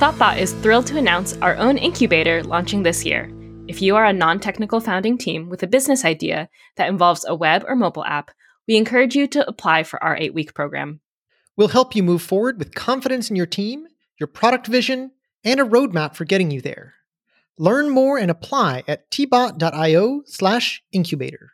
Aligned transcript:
Thoughtbot 0.00 0.38
is 0.38 0.54
thrilled 0.54 0.86
to 0.86 0.96
announce 0.96 1.36
our 1.42 1.54
own 1.56 1.76
incubator 1.76 2.42
launching 2.42 2.82
this 2.82 3.04
year. 3.04 3.30
If 3.68 3.82
you 3.82 3.96
are 3.96 4.06
a 4.06 4.14
non 4.14 4.40
technical 4.40 4.80
founding 4.80 5.18
team 5.18 5.50
with 5.50 5.62
a 5.62 5.66
business 5.66 6.06
idea 6.06 6.48
that 6.76 6.88
involves 6.88 7.26
a 7.28 7.34
web 7.34 7.66
or 7.68 7.76
mobile 7.76 8.06
app, 8.06 8.30
we 8.66 8.78
encourage 8.78 9.14
you 9.14 9.26
to 9.26 9.46
apply 9.46 9.82
for 9.82 10.02
our 10.02 10.16
eight 10.16 10.32
week 10.32 10.54
program. 10.54 11.00
We'll 11.54 11.68
help 11.68 11.94
you 11.94 12.02
move 12.02 12.22
forward 12.22 12.58
with 12.58 12.74
confidence 12.74 13.28
in 13.28 13.36
your 13.36 13.44
team, 13.44 13.88
your 14.18 14.26
product 14.26 14.68
vision, 14.68 15.10
and 15.44 15.60
a 15.60 15.64
roadmap 15.64 16.14
for 16.14 16.24
getting 16.24 16.50
you 16.50 16.62
there. 16.62 16.94
Learn 17.58 17.90
more 17.90 18.16
and 18.16 18.30
apply 18.30 18.84
at 18.88 19.10
tbot.io 19.10 20.22
slash 20.24 20.82
incubator. 20.92 21.52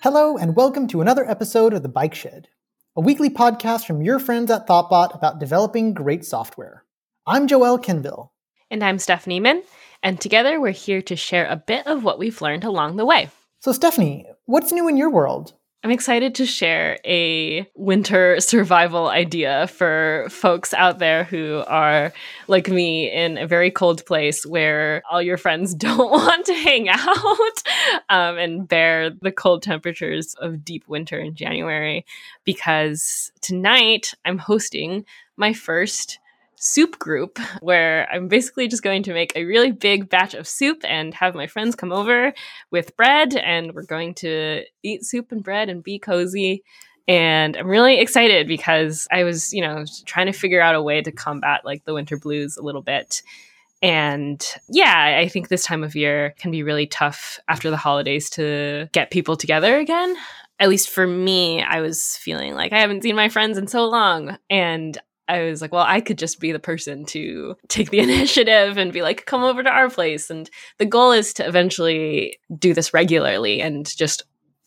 Hello, 0.00 0.36
and 0.36 0.54
welcome 0.54 0.86
to 0.86 1.00
another 1.00 1.28
episode 1.28 1.74
of 1.74 1.82
The 1.82 1.88
Bike 1.88 2.14
Shed, 2.14 2.46
a 2.94 3.00
weekly 3.00 3.28
podcast 3.28 3.84
from 3.84 4.00
your 4.00 4.20
friends 4.20 4.48
at 4.48 4.64
Thoughtbot 4.64 5.12
about 5.12 5.40
developing 5.40 5.92
great 5.92 6.24
software. 6.24 6.84
I'm 7.26 7.48
Joel 7.48 7.80
Quenneville. 7.80 8.30
And 8.70 8.84
I'm 8.84 9.00
Stephanie 9.00 9.40
Minn, 9.40 9.64
and 10.00 10.20
together 10.20 10.60
we're 10.60 10.70
here 10.70 11.02
to 11.02 11.16
share 11.16 11.46
a 11.46 11.56
bit 11.56 11.84
of 11.88 12.04
what 12.04 12.20
we've 12.20 12.40
learned 12.40 12.62
along 12.62 12.94
the 12.94 13.04
way. 13.04 13.28
So, 13.58 13.72
Stephanie, 13.72 14.24
what's 14.44 14.70
new 14.70 14.86
in 14.86 14.96
your 14.96 15.10
world? 15.10 15.54
I'm 15.88 15.94
excited 15.94 16.34
to 16.34 16.44
share 16.44 16.98
a 17.02 17.66
winter 17.74 18.40
survival 18.40 19.08
idea 19.08 19.68
for 19.68 20.26
folks 20.28 20.74
out 20.74 20.98
there 20.98 21.24
who 21.24 21.64
are 21.66 22.12
like 22.46 22.68
me 22.68 23.10
in 23.10 23.38
a 23.38 23.46
very 23.46 23.70
cold 23.70 24.04
place 24.04 24.44
where 24.44 25.02
all 25.10 25.22
your 25.22 25.38
friends 25.38 25.74
don't 25.86 26.10
want 26.10 26.44
to 26.44 26.52
hang 26.52 26.90
out 26.90 27.62
um, 28.10 28.36
and 28.36 28.68
bear 28.68 29.08
the 29.08 29.32
cold 29.32 29.62
temperatures 29.62 30.34
of 30.34 30.62
deep 30.62 30.86
winter 30.88 31.18
in 31.18 31.34
January. 31.34 32.04
Because 32.44 33.32
tonight 33.40 34.12
I'm 34.26 34.36
hosting 34.36 35.06
my 35.38 35.54
first 35.54 36.18
soup 36.58 36.98
group 36.98 37.38
where 37.60 38.08
I'm 38.10 38.28
basically 38.28 38.68
just 38.68 38.82
going 38.82 39.02
to 39.04 39.12
make 39.12 39.32
a 39.34 39.44
really 39.44 39.72
big 39.72 40.08
batch 40.08 40.34
of 40.34 40.46
soup 40.46 40.84
and 40.84 41.14
have 41.14 41.34
my 41.34 41.46
friends 41.46 41.74
come 41.74 41.92
over 41.92 42.32
with 42.70 42.96
bread 42.96 43.36
and 43.36 43.74
we're 43.74 43.84
going 43.84 44.14
to 44.14 44.64
eat 44.82 45.04
soup 45.04 45.32
and 45.32 45.42
bread 45.42 45.68
and 45.68 45.82
be 45.82 45.98
cozy. 45.98 46.62
And 47.06 47.56
I'm 47.56 47.68
really 47.68 48.00
excited 48.00 48.46
because 48.46 49.08
I 49.10 49.24
was, 49.24 49.52
you 49.52 49.62
know, 49.62 49.86
trying 50.04 50.26
to 50.26 50.32
figure 50.32 50.60
out 50.60 50.74
a 50.74 50.82
way 50.82 51.00
to 51.00 51.10
combat 51.10 51.62
like 51.64 51.84
the 51.84 51.94
winter 51.94 52.18
blues 52.18 52.58
a 52.58 52.62
little 52.62 52.82
bit. 52.82 53.22
And 53.80 54.44
yeah, 54.68 55.16
I 55.18 55.28
think 55.28 55.48
this 55.48 55.64
time 55.64 55.84
of 55.84 55.94
year 55.94 56.34
can 56.38 56.50
be 56.50 56.62
really 56.62 56.86
tough 56.86 57.38
after 57.48 57.70
the 57.70 57.76
holidays 57.76 58.28
to 58.30 58.88
get 58.92 59.10
people 59.10 59.36
together 59.36 59.78
again. 59.78 60.16
At 60.60 60.68
least 60.68 60.90
for 60.90 61.06
me, 61.06 61.62
I 61.62 61.80
was 61.80 62.16
feeling 62.16 62.54
like 62.54 62.72
I 62.72 62.80
haven't 62.80 63.04
seen 63.04 63.14
my 63.14 63.28
friends 63.28 63.56
in 63.56 63.68
so 63.68 63.86
long. 63.86 64.36
And 64.50 64.98
I 65.28 65.42
was 65.44 65.60
like, 65.60 65.72
well, 65.72 65.84
I 65.86 66.00
could 66.00 66.18
just 66.18 66.40
be 66.40 66.52
the 66.52 66.58
person 66.58 67.04
to 67.06 67.56
take 67.68 67.90
the 67.90 67.98
initiative 68.00 68.78
and 68.78 68.92
be 68.92 69.02
like, 69.02 69.26
come 69.26 69.42
over 69.42 69.62
to 69.62 69.70
our 69.70 69.90
place. 69.90 70.30
And 70.30 70.48
the 70.78 70.86
goal 70.86 71.12
is 71.12 71.32
to 71.34 71.46
eventually 71.46 72.38
do 72.56 72.74
this 72.74 72.94
regularly 72.94 73.60
and 73.60 73.86
just, 73.96 74.22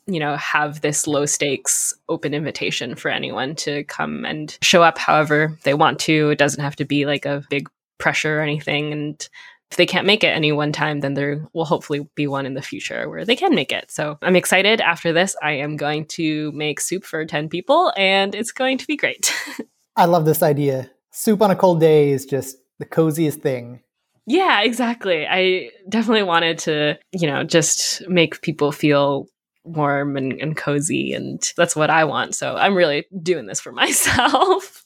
you 0.08 0.20
know, 0.20 0.36
have 0.38 0.82
this 0.82 1.08
low 1.08 1.26
stakes 1.26 1.94
open 2.10 2.34
invitation 2.34 2.96
for 2.96 3.10
anyone 3.10 3.56
to 3.56 3.84
come 3.86 4.26
and 4.26 4.58
show 4.62 4.84
up 4.84 4.98
however 4.98 5.58
they 5.64 5.74
want 5.74 6.00
to. 6.00 6.30
It 6.30 6.38
doesn't 6.38 6.64
have 6.64 6.76
to 6.78 6.86
be 6.86 7.06
like 7.06 7.26
a 7.26 7.44
big 7.50 7.68
pressure 7.98 8.40
or 8.40 8.42
anything. 8.42 8.92
And 8.92 9.30
if 9.72 9.78
they 9.78 9.86
can't 9.86 10.06
make 10.06 10.24
it 10.24 10.36
any 10.36 10.52
one 10.52 10.74
time, 10.74 11.00
then 11.00 11.14
there 11.14 11.48
will 11.54 11.64
hopefully 11.64 12.06
be 12.14 12.28
one 12.28 12.46
in 12.46 12.56
the 12.56 12.62
future 12.62 13.10
where 13.10 13.24
they 13.24 13.38
can 13.38 13.56
make 13.56 13.72
it. 13.72 13.90
So 13.90 14.18
I'm 14.22 14.36
excited. 14.36 14.82
After 14.82 15.14
this, 15.14 15.36
I 15.42 15.54
am 15.54 15.78
going 15.78 16.06
to 16.08 16.52
make 16.52 16.82
soup 16.82 17.06
for 17.06 17.26
10 17.26 17.48
people 17.48 17.94
and 17.96 18.36
it's 18.36 18.52
going 18.52 18.78
to 18.80 18.88
be 18.88 18.98
great. 18.98 19.34
I 19.96 20.06
love 20.06 20.26
this 20.26 20.44
idea. 20.44 20.90
Soup 21.12 21.42
on 21.42 21.52
a 21.52 21.56
cold 21.56 21.80
day 21.80 22.12
is 22.12 22.26
just 22.26 22.58
the 22.80 22.86
coziest 22.86 23.42
thing. 23.42 23.82
Yeah, 24.26 24.62
exactly. 24.62 25.28
I 25.28 25.72
definitely 25.90 26.24
wanted 26.24 26.60
to, 26.60 26.98
you 27.12 27.28
know, 27.28 27.44
just 27.44 28.08
make 28.08 28.42
people 28.42 28.72
feel 28.72 29.28
warm 29.64 30.18
and, 30.18 30.34
and 30.42 30.56
cozy, 30.56 31.14
and 31.14 31.42
that's 31.58 31.76
what 31.76 31.90
I 31.90 32.06
want. 32.06 32.36
So 32.36 32.56
I'm 32.56 32.76
really 32.76 33.06
doing 33.22 33.46
this 33.46 33.60
for 33.60 33.72
myself. 33.84 34.84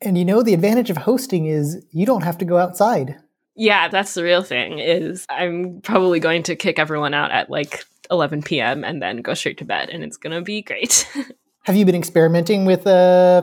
And 0.00 0.18
you 0.18 0.24
know, 0.24 0.42
the 0.42 0.54
advantage 0.54 0.90
of 0.90 0.96
hosting 0.96 1.46
is 1.46 1.84
you 1.90 2.06
don't 2.06 2.24
have 2.24 2.38
to 2.38 2.44
go 2.44 2.58
outside. 2.58 3.16
Yeah, 3.54 3.88
that's 3.88 4.14
the 4.14 4.24
real 4.24 4.42
thing. 4.42 4.78
Is 4.78 5.26
I'm 5.28 5.80
probably 5.82 6.20
going 6.20 6.42
to 6.44 6.56
kick 6.56 6.78
everyone 6.78 7.14
out 7.14 7.30
at 7.30 7.50
like 7.50 7.84
11 8.10 8.42
p.m. 8.42 8.84
and 8.84 9.00
then 9.00 9.18
go 9.18 9.34
straight 9.34 9.58
to 9.58 9.64
bed, 9.64 9.90
and 9.90 10.02
it's 10.02 10.16
gonna 10.16 10.42
be 10.42 10.62
great. 10.62 11.08
have 11.64 11.76
you 11.76 11.84
been 11.84 11.94
experimenting 11.94 12.64
with 12.64 12.86
uh, 12.86 13.42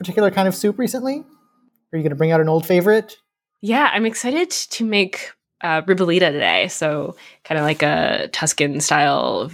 particular 0.00 0.30
kind 0.30 0.48
of 0.48 0.54
soup 0.54 0.78
recently? 0.78 1.22
Are 1.92 1.96
you 1.98 2.02
going 2.02 2.10
to 2.10 2.16
bring 2.16 2.32
out 2.32 2.40
an 2.40 2.48
old 2.48 2.66
favorite? 2.66 3.16
Yeah, 3.60 3.90
I'm 3.92 4.06
excited 4.06 4.50
to 4.50 4.84
make 4.84 5.32
uh, 5.60 5.82
ribollita 5.82 6.32
today. 6.32 6.68
So, 6.68 7.16
kind 7.44 7.58
of 7.58 7.64
like 7.64 7.82
a 7.82 8.28
Tuscan 8.32 8.80
style 8.80 9.50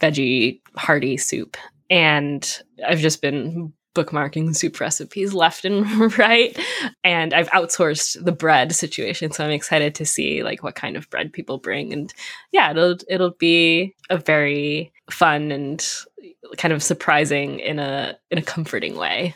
veggie 0.00 0.60
hearty 0.76 1.16
soup. 1.16 1.56
And 1.90 2.62
I've 2.86 3.00
just 3.00 3.20
been 3.20 3.72
bookmarking 3.94 4.54
soup 4.54 4.78
recipes 4.78 5.34
left 5.34 5.64
and 5.64 6.16
right 6.18 6.56
and 7.02 7.34
i've 7.34 7.48
outsourced 7.50 8.22
the 8.24 8.30
bread 8.30 8.72
situation 8.72 9.32
so 9.32 9.44
i'm 9.44 9.50
excited 9.50 9.92
to 9.92 10.06
see 10.06 10.44
like 10.44 10.62
what 10.62 10.76
kind 10.76 10.96
of 10.96 11.10
bread 11.10 11.32
people 11.32 11.58
bring 11.58 11.92
and 11.92 12.14
yeah 12.52 12.70
it'll 12.70 12.96
it'll 13.08 13.32
be 13.32 13.92
a 14.08 14.16
very 14.16 14.92
fun 15.10 15.50
and 15.50 15.84
kind 16.58 16.72
of 16.72 16.80
surprising 16.80 17.58
in 17.58 17.80
a 17.80 18.16
in 18.30 18.38
a 18.38 18.42
comforting 18.42 18.94
way 18.94 19.34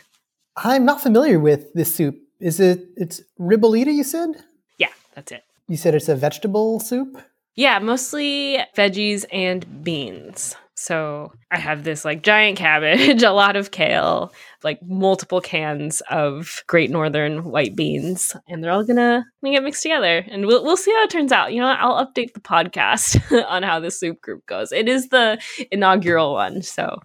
I'm 0.55 0.85
not 0.85 1.01
familiar 1.01 1.39
with 1.39 1.73
this 1.73 1.93
soup. 1.93 2.15
Is 2.39 2.59
it? 2.59 2.85
It's 2.95 3.21
ribollita. 3.39 3.93
You 3.93 4.03
said. 4.03 4.29
Yeah, 4.77 4.89
that's 5.15 5.31
it. 5.31 5.43
You 5.67 5.77
said 5.77 5.95
it's 5.95 6.09
a 6.09 6.15
vegetable 6.15 6.79
soup. 6.79 7.21
Yeah, 7.55 7.79
mostly 7.79 8.59
veggies 8.75 9.25
and 9.31 9.83
beans. 9.83 10.55
So 10.75 11.31
I 11.51 11.59
have 11.59 11.83
this 11.83 12.03
like 12.03 12.23
giant 12.23 12.57
cabbage, 12.57 13.21
a 13.23 13.31
lot 13.31 13.55
of 13.55 13.71
kale, 13.71 14.33
like 14.63 14.79
multiple 14.81 15.39
cans 15.39 16.01
of 16.09 16.63
Great 16.67 16.89
Northern 16.89 17.43
white 17.43 17.75
beans, 17.75 18.35
and 18.47 18.63
they're 18.63 18.71
all 18.71 18.83
gonna, 18.83 19.23
gonna 19.43 19.55
get 19.55 19.63
mixed 19.63 19.83
together. 19.83 20.25
And 20.29 20.47
we'll 20.47 20.63
we'll 20.63 20.77
see 20.77 20.91
how 20.91 21.03
it 21.03 21.11
turns 21.11 21.31
out. 21.31 21.53
You 21.53 21.61
know, 21.61 21.67
I'll 21.67 22.05
update 22.05 22.33
the 22.33 22.39
podcast 22.39 23.45
on 23.47 23.61
how 23.61 23.79
the 23.79 23.91
soup 23.91 24.19
group 24.21 24.45
goes. 24.47 24.71
It 24.71 24.89
is 24.89 25.09
the 25.09 25.39
inaugural 25.71 26.33
one, 26.33 26.63
so 26.63 26.99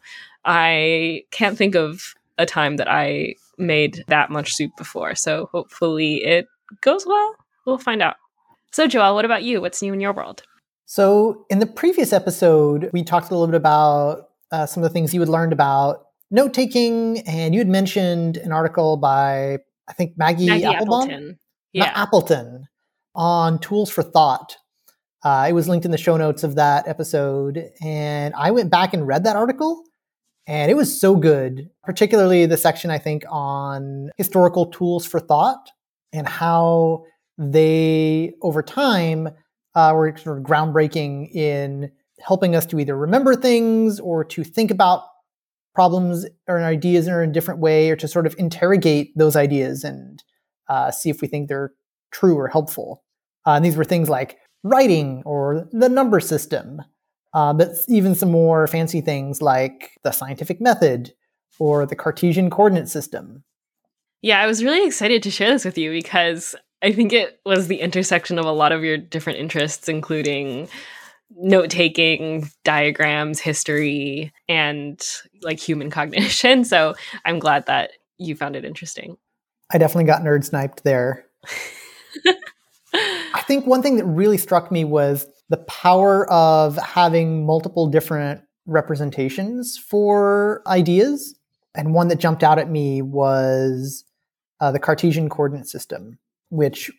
I 0.45 1.25
can't 1.31 1.59
think 1.59 1.75
of 1.75 2.15
a 2.39 2.47
time 2.47 2.77
that 2.77 2.89
I 2.89 3.35
made 3.59 4.05
that 4.09 4.31
much 4.31 4.55
soup 4.55 4.71
before. 4.77 5.15
So 5.15 5.49
hopefully 5.53 6.25
it 6.25 6.47
goes 6.81 7.05
well. 7.07 7.35
We'll 7.67 7.79
find 7.79 8.03
out. 8.03 8.17
So, 8.73 8.87
Joel, 8.87 9.15
what 9.15 9.25
about 9.25 9.43
you? 9.43 9.61
What's 9.61 9.83
new 9.83 9.93
in 9.93 10.01
your 10.01 10.13
world? 10.13 10.43
So, 10.85 11.47
in 11.51 11.59
the 11.59 11.67
previous 11.67 12.13
episode, 12.13 12.91
we 12.93 13.03
talked 13.03 13.31
a 13.31 13.35
little 13.35 13.47
bit 13.47 13.57
about 13.57 14.29
uh, 14.53 14.67
some 14.67 14.83
of 14.83 14.89
the 14.89 14.93
things 14.93 15.13
you 15.13 15.21
had 15.21 15.29
learned 15.29 15.53
about 15.53 16.05
note 16.31 16.55
taking, 16.55 17.21
and 17.21 17.55
you 17.55 17.61
had 17.61 17.69
mentioned 17.69 18.37
an 18.37 18.53
article 18.53 18.97
by, 18.97 19.59
I 19.89 19.93
think, 19.95 20.17
Maggie, 20.17 20.47
Maggie 20.47 20.65
Applebaum? 20.65 21.03
Appleton. 21.03 21.39
Yeah. 21.73 21.93
Appleton 21.95 22.69
on 23.15 23.59
tools 23.59 23.91
for 23.91 24.03
thought. 24.03 24.57
Uh, 25.25 25.47
it 25.49 25.53
was 25.53 25.69
linked 25.69 25.85
in 25.85 25.91
the 25.91 25.99
show 25.99 26.17
notes 26.17 26.45
of 26.45 26.55
that 26.55 26.87
episode. 26.87 27.71
And 27.83 28.35
I 28.35 28.51
went 28.53 28.71
back 28.71 28.95
and 28.95 29.07
read 29.07 29.25
that 29.25 29.37
article. 29.37 29.83
And 30.49 30.71
it 30.71 30.75
was 30.75 30.99
so 30.99 31.15
good, 31.15 31.69
particularly 31.85 32.47
the 32.47 32.57
section 32.57 32.91
I 32.91 32.97
think 32.97 33.23
on 33.29 34.11
historical 34.17 34.65
tools 34.65 35.05
for 35.05 35.21
thought 35.21 35.71
and 36.11 36.27
how 36.27 37.05
they, 37.37 38.33
over 38.41 38.63
time, 38.63 39.29
uh, 39.75 39.93
were 39.95 40.17
sort 40.17 40.39
of 40.39 40.45
groundbreaking 40.45 41.31
in 41.35 41.91
helping 42.21 42.57
us 42.57 42.65
to 42.67 42.81
either 42.81 42.97
remember 42.97 43.37
things 43.37 44.01
or 44.01 44.25
to 44.25 44.43
think 44.43 44.71
about 44.71 45.03
problems 45.75 46.27
or 46.49 46.59
ideas 46.61 47.07
in 47.07 47.13
a 47.15 47.27
different 47.27 47.61
way 47.61 47.91
or 47.91 47.97
to 47.97 48.09
sort 48.09 48.27
of 48.27 48.35
interrogate 48.39 49.13
those 49.17 49.37
ideas 49.37 49.85
and 49.85 50.25
uh, 50.71 50.91
see 50.91 51.11
if 51.11 51.21
we 51.21 51.29
think 51.29 51.49
they're 51.49 51.73
true 52.11 52.37
or 52.37 52.49
helpful. 52.49 53.05
Uh, 53.47 53.51
and 53.51 53.65
these 53.65 53.77
were 53.77 53.85
things 53.85 54.09
like 54.09 54.39
writing 54.65 55.23
or 55.27 55.69
the 55.73 55.91
number 55.91 56.21
system 56.21 56.81
uh, 57.35 57.53
but 57.53 57.71
even 57.89 58.15
some 58.15 58.31
more 58.31 58.67
fancy 58.67 59.01
things 59.01 59.43
like 59.43 59.99
the 60.03 60.13
scientific 60.13 60.61
method 60.61 61.13
or 61.59 61.87
the 61.87 61.97
Cartesian 61.97 62.51
coordinate 62.51 62.89
system. 62.89 63.45
Yeah, 64.23 64.41
I 64.41 64.47
was 64.47 64.65
really 64.65 64.87
excited 64.87 65.23
to 65.23 65.31
share 65.31 65.51
this 65.51 65.65
with 65.65 65.79
you 65.79 65.91
because 65.91 66.55
I 66.83 66.93
think 66.93 67.13
it 67.13 67.41
was 67.45 67.69
the 67.69 67.81
intersection 67.81 68.39
of 68.39 68.45
a 68.45 68.53
lot 68.53 68.73
of 68.73 68.85
your 68.85 68.97
different 68.97 69.39
interests, 69.39 69.89
including 69.89 70.69
note 71.37 71.71
taking, 71.71 72.51
diagrams, 72.65 73.41
history, 73.41 74.33
and 74.49 75.01
like 75.43 75.61
human 75.61 75.91
cognition. 75.93 76.65
So 76.65 76.95
I'm 77.25 77.39
glad 77.39 77.67
that 77.67 77.93
you 78.19 78.35
found 78.35 78.57
it 78.57 78.65
interesting. 78.65 79.17
I 79.71 79.79
definitely 79.79 80.05
got 80.05 80.23
nerd 80.23 80.45
sniped 80.45 80.85
there. 80.85 81.27
I 82.95 83.43
think 83.47 83.67
one 83.67 83.83
thing 83.83 83.97
that 83.97 84.05
really 84.05 84.39
struck 84.39 84.73
me 84.73 84.85
was 84.85 85.27
the 85.49 85.59
power 85.59 86.31
of 86.31 86.77
having 86.77 87.47
multiple 87.47 87.87
different 87.87 88.43
representations 88.67 89.79
for 89.79 90.63
ideas. 90.67 91.35
And 91.75 91.95
one 91.95 92.09
that 92.09 92.19
jumped 92.19 92.43
out 92.43 92.59
at 92.59 92.71
me 92.71 93.03
was 93.03 94.05
uh, 94.61 94.73
the 94.73 94.79
Cartesian 94.79 95.29
coordinate 95.29 95.69
system, 95.69 96.19
which, 96.51 96.91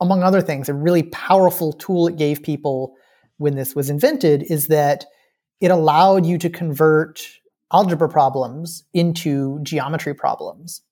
among 0.00 0.22
other 0.22 0.40
things, 0.40 0.68
a 0.68 0.74
really 0.74 1.02
powerful 1.04 1.72
tool 1.72 2.06
it 2.06 2.16
gave 2.16 2.42
people 2.42 2.94
when 3.36 3.56
this 3.56 3.74
was 3.74 3.90
invented 3.90 4.42
is 4.50 4.68
that 4.68 5.04
it 5.60 5.70
allowed 5.70 6.24
you 6.24 6.38
to 6.38 6.50
convert 6.50 7.20
algebra 7.72 8.08
problems 8.08 8.84
into 8.94 9.58
geometry 9.62 10.14
problems. 10.14 10.82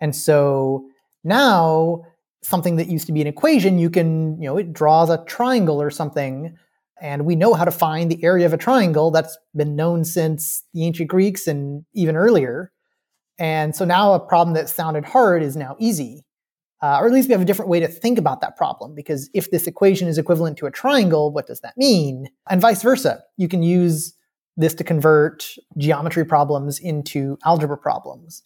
And 0.00 0.14
so 0.14 0.88
now 1.24 2.04
something 2.42 2.76
that 2.76 2.88
used 2.88 3.06
to 3.06 3.12
be 3.12 3.20
an 3.20 3.26
equation, 3.26 3.78
you 3.78 3.90
can, 3.90 4.40
you 4.40 4.48
know, 4.48 4.56
it 4.56 4.72
draws 4.72 5.10
a 5.10 5.24
triangle 5.24 5.80
or 5.80 5.90
something. 5.90 6.56
And 7.00 7.26
we 7.26 7.36
know 7.36 7.54
how 7.54 7.64
to 7.64 7.70
find 7.70 8.10
the 8.10 8.22
area 8.24 8.46
of 8.46 8.52
a 8.52 8.58
triangle. 8.58 9.10
That's 9.10 9.36
been 9.54 9.76
known 9.76 10.04
since 10.04 10.62
the 10.72 10.84
ancient 10.84 11.08
Greeks 11.08 11.46
and 11.46 11.84
even 11.94 12.16
earlier. 12.16 12.72
And 13.38 13.76
so 13.76 13.84
now 13.84 14.14
a 14.14 14.20
problem 14.20 14.54
that 14.54 14.68
sounded 14.68 15.04
hard 15.04 15.42
is 15.42 15.56
now 15.56 15.76
easy. 15.78 16.24
Uh, 16.82 16.98
or 17.00 17.06
at 17.06 17.12
least 17.12 17.28
we 17.28 17.32
have 17.32 17.40
a 17.40 17.46
different 17.46 17.70
way 17.70 17.80
to 17.80 17.88
think 17.88 18.18
about 18.18 18.40
that 18.42 18.56
problem 18.56 18.94
because 18.94 19.30
if 19.34 19.50
this 19.50 19.66
equation 19.66 20.08
is 20.08 20.18
equivalent 20.18 20.58
to 20.58 20.66
a 20.66 20.70
triangle, 20.70 21.32
what 21.32 21.46
does 21.46 21.60
that 21.60 21.76
mean? 21.76 22.28
And 22.50 22.60
vice 22.60 22.82
versa. 22.82 23.22
You 23.36 23.48
can 23.48 23.62
use 23.62 24.14
this 24.56 24.74
to 24.74 24.84
convert 24.84 25.54
geometry 25.76 26.24
problems 26.24 26.78
into 26.78 27.38
algebra 27.44 27.78
problems. 27.78 28.42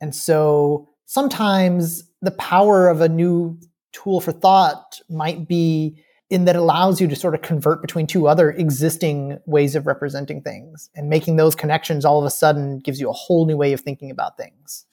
And 0.00 0.14
so 0.14 0.88
sometimes 1.12 2.04
the 2.22 2.30
power 2.30 2.88
of 2.88 3.02
a 3.02 3.08
new 3.08 3.60
tool 3.92 4.18
for 4.18 4.32
thought 4.32 4.98
might 5.10 5.46
be 5.46 6.02
in 6.30 6.46
that 6.46 6.56
it 6.56 6.58
allows 6.58 7.02
you 7.02 7.06
to 7.06 7.14
sort 7.14 7.34
of 7.34 7.42
convert 7.42 7.82
between 7.82 8.06
two 8.06 8.26
other 8.26 8.50
existing 8.52 9.38
ways 9.44 9.76
of 9.76 9.86
representing 9.86 10.40
things 10.40 10.88
and 10.94 11.10
making 11.10 11.36
those 11.36 11.54
connections 11.54 12.06
all 12.06 12.18
of 12.18 12.24
a 12.24 12.30
sudden 12.30 12.78
gives 12.78 12.98
you 12.98 13.10
a 13.10 13.12
whole 13.12 13.44
new 13.44 13.58
way 13.58 13.74
of 13.74 13.82
thinking 13.82 14.10
about 14.10 14.38
things. 14.38 14.86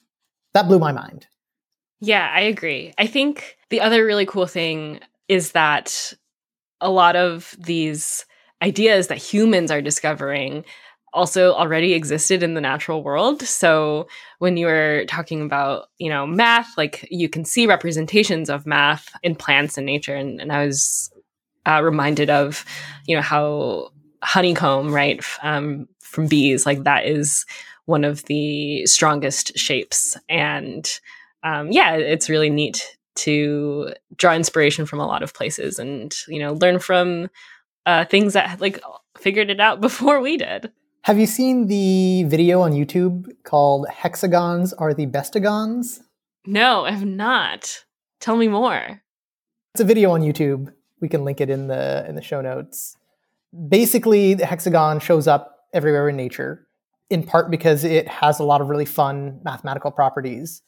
That 0.52 0.68
blew 0.68 0.78
my 0.78 0.92
mind. 0.92 1.26
Yeah, 2.02 2.30
I 2.34 2.40
agree. 2.40 2.92
I 2.98 3.06
think 3.06 3.56
the 3.70 3.80
other 3.80 4.04
really 4.04 4.26
cool 4.26 4.46
thing 4.46 5.00
is 5.26 5.52
that 5.52 6.12
a 6.82 6.90
lot 6.90 7.16
of 7.16 7.56
these 7.58 8.26
ideas 8.60 9.06
that 9.06 9.16
humans 9.16 9.70
are 9.70 9.80
discovering 9.80 10.66
also 11.12 11.52
already 11.52 11.92
existed 11.94 12.42
in 12.42 12.54
the 12.54 12.60
natural 12.60 13.02
world. 13.02 13.42
So 13.42 14.06
when 14.38 14.56
you 14.56 14.66
were 14.66 15.04
talking 15.08 15.42
about, 15.42 15.88
you 15.98 16.08
know, 16.08 16.26
math, 16.26 16.76
like 16.76 17.06
you 17.10 17.28
can 17.28 17.44
see 17.44 17.66
representations 17.66 18.48
of 18.48 18.66
math 18.66 19.08
in 19.22 19.34
plants 19.34 19.76
and 19.76 19.86
nature. 19.86 20.14
And, 20.14 20.40
and 20.40 20.52
I 20.52 20.66
was 20.66 21.10
uh, 21.66 21.82
reminded 21.82 22.30
of, 22.30 22.64
you 23.06 23.16
know, 23.16 23.22
how 23.22 23.90
honeycomb, 24.22 24.92
right, 24.92 25.24
um, 25.42 25.88
from 26.00 26.26
bees, 26.26 26.66
like 26.66 26.84
that 26.84 27.06
is 27.06 27.44
one 27.86 28.04
of 28.04 28.24
the 28.24 28.86
strongest 28.86 29.58
shapes. 29.58 30.16
And 30.28 30.88
um, 31.42 31.72
yeah, 31.72 31.94
it's 31.94 32.30
really 32.30 32.50
neat 32.50 32.96
to 33.16 33.92
draw 34.16 34.34
inspiration 34.34 34.86
from 34.86 35.00
a 35.00 35.06
lot 35.06 35.22
of 35.22 35.34
places 35.34 35.78
and, 35.78 36.14
you 36.28 36.38
know, 36.38 36.54
learn 36.54 36.78
from 36.78 37.28
uh, 37.86 38.04
things 38.04 38.34
that 38.34 38.60
like 38.60 38.80
figured 39.18 39.50
it 39.50 39.60
out 39.60 39.80
before 39.80 40.20
we 40.20 40.36
did. 40.36 40.70
Have 41.04 41.18
you 41.18 41.26
seen 41.26 41.66
the 41.66 42.24
video 42.24 42.60
on 42.60 42.72
YouTube 42.72 43.26
called 43.42 43.86
Hexagons 43.88 44.74
Are 44.74 44.92
the 44.92 45.06
Bestagons? 45.06 46.00
No, 46.44 46.84
I 46.84 46.90
have 46.90 47.06
not. 47.06 47.84
Tell 48.20 48.36
me 48.36 48.48
more. 48.48 49.00
It's 49.72 49.80
a 49.80 49.84
video 49.84 50.10
on 50.10 50.20
YouTube. 50.20 50.74
We 51.00 51.08
can 51.08 51.24
link 51.24 51.40
it 51.40 51.48
in 51.48 51.68
the 51.68 52.04
in 52.06 52.16
the 52.16 52.22
show 52.22 52.42
notes. 52.42 52.98
Basically, 53.68 54.34
the 54.34 54.44
hexagon 54.44 55.00
shows 55.00 55.26
up 55.26 55.60
everywhere 55.72 56.10
in 56.10 56.16
nature, 56.16 56.66
in 57.08 57.22
part 57.22 57.50
because 57.50 57.82
it 57.82 58.06
has 58.06 58.38
a 58.38 58.44
lot 58.44 58.60
of 58.60 58.68
really 58.68 58.84
fun 58.84 59.40
mathematical 59.42 59.90
properties. 59.90 60.60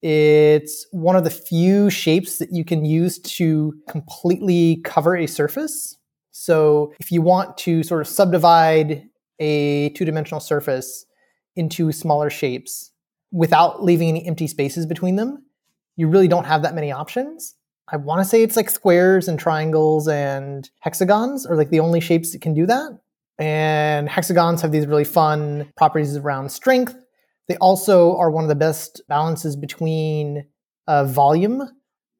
It's 0.00 0.86
one 0.92 1.16
of 1.16 1.24
the 1.24 1.30
few 1.30 1.90
shapes 1.90 2.38
that 2.38 2.52
you 2.52 2.64
can 2.64 2.84
use 2.84 3.18
to 3.18 3.74
completely 3.88 4.80
cover 4.84 5.16
a 5.16 5.26
surface. 5.26 5.98
So 6.30 6.92
if 7.00 7.10
you 7.10 7.20
want 7.20 7.58
to 7.58 7.82
sort 7.82 8.00
of 8.00 8.06
subdivide 8.06 9.08
a 9.38 9.90
two 9.90 10.04
dimensional 10.04 10.40
surface 10.40 11.06
into 11.54 11.92
smaller 11.92 12.30
shapes 12.30 12.92
without 13.32 13.82
leaving 13.82 14.08
any 14.08 14.26
empty 14.26 14.46
spaces 14.46 14.86
between 14.86 15.16
them, 15.16 15.44
you 15.96 16.08
really 16.08 16.28
don't 16.28 16.44
have 16.44 16.62
that 16.62 16.74
many 16.74 16.92
options. 16.92 17.54
I 17.88 17.96
want 17.96 18.20
to 18.20 18.24
say 18.24 18.42
it's 18.42 18.56
like 18.56 18.70
squares 18.70 19.28
and 19.28 19.38
triangles 19.38 20.08
and 20.08 20.68
hexagons 20.80 21.46
are 21.46 21.56
like 21.56 21.70
the 21.70 21.80
only 21.80 22.00
shapes 22.00 22.32
that 22.32 22.42
can 22.42 22.54
do 22.54 22.66
that. 22.66 22.98
And 23.38 24.08
hexagons 24.08 24.62
have 24.62 24.72
these 24.72 24.86
really 24.86 25.04
fun 25.04 25.72
properties 25.76 26.16
around 26.16 26.50
strength. 26.50 26.96
They 27.48 27.56
also 27.56 28.16
are 28.16 28.30
one 28.30 28.44
of 28.44 28.48
the 28.48 28.56
best 28.56 29.02
balances 29.08 29.56
between 29.56 30.46
uh, 30.88 31.04
volume 31.04 31.68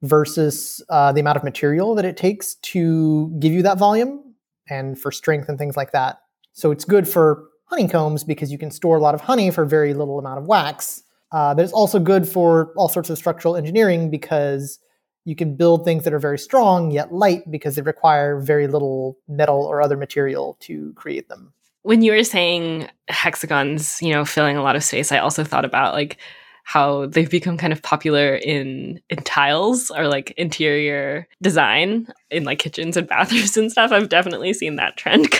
versus 0.03 0.83
uh, 0.89 1.11
the 1.11 1.19
amount 1.19 1.37
of 1.37 1.43
material 1.43 1.95
that 1.95 2.05
it 2.05 2.17
takes 2.17 2.55
to 2.55 3.35
give 3.39 3.51
you 3.51 3.63
that 3.63 3.77
volume 3.77 4.35
and 4.69 4.99
for 4.99 5.11
strength 5.11 5.49
and 5.49 5.57
things 5.57 5.75
like 5.75 5.91
that. 5.91 6.19
So 6.57 6.71
it's 6.71 6.85
good 6.85 7.07
for 7.07 7.49
honeycombs 7.65 8.23
because 8.23 8.51
you 8.51 8.57
can 8.57 8.71
store 8.71 8.97
a 8.97 8.99
lot 8.99 9.13
of 9.13 9.21
honey 9.21 9.51
for 9.51 9.63
very 9.63 9.93
little 9.93 10.17
amount 10.17 10.39
of 10.39 10.47
wax. 10.47 11.03
Uh, 11.31 11.53
but 11.53 11.63
it's 11.63 11.71
also 11.71 11.99
good 11.99 12.27
for 12.27 12.73
all 12.75 12.89
sorts 12.89 13.11
of 13.11 13.17
structural 13.19 13.55
engineering 13.55 14.09
because 14.09 14.79
you 15.23 15.35
can 15.35 15.55
build 15.55 15.85
things 15.85 16.03
that 16.03 16.13
are 16.13 16.19
very 16.19 16.39
strong 16.39 16.89
yet 16.89 17.13
light 17.13 17.43
because 17.51 17.75
they 17.75 17.83
require 17.83 18.39
very 18.39 18.65
little 18.65 19.19
metal 19.27 19.61
or 19.65 19.83
other 19.83 19.95
material 19.95 20.57
to 20.61 20.93
create 20.93 21.29
them. 21.29 21.53
When 21.83 22.01
you 22.01 22.11
were 22.11 22.23
saying 22.23 22.89
hexagons, 23.07 24.01
you 24.01 24.11
know, 24.11 24.25
filling 24.25 24.57
a 24.57 24.63
lot 24.63 24.75
of 24.75 24.83
space, 24.83 25.11
I 25.11 25.19
also 25.19 25.43
thought 25.43 25.63
about 25.63 25.93
like 25.93 26.17
how 26.67 27.05
they've 27.05 27.31
become 27.31 27.55
kind 27.55 27.71
of 27.71 27.81
popular 27.81 28.35
in 28.35 28.99
in 29.09 29.17
tiles 29.23 29.89
or 29.89 30.05
like 30.09 30.31
interior 30.31 31.25
design 31.41 32.05
in 32.29 32.43
like 32.43 32.59
kitchens 32.59 32.97
and 32.97 33.07
bathrooms 33.15 33.55
and 33.55 33.71
stuff. 33.71 33.93
I've 33.93 34.09
definitely 34.09 34.53
seen 34.53 34.75
that 34.75 34.97
trend 34.97 35.33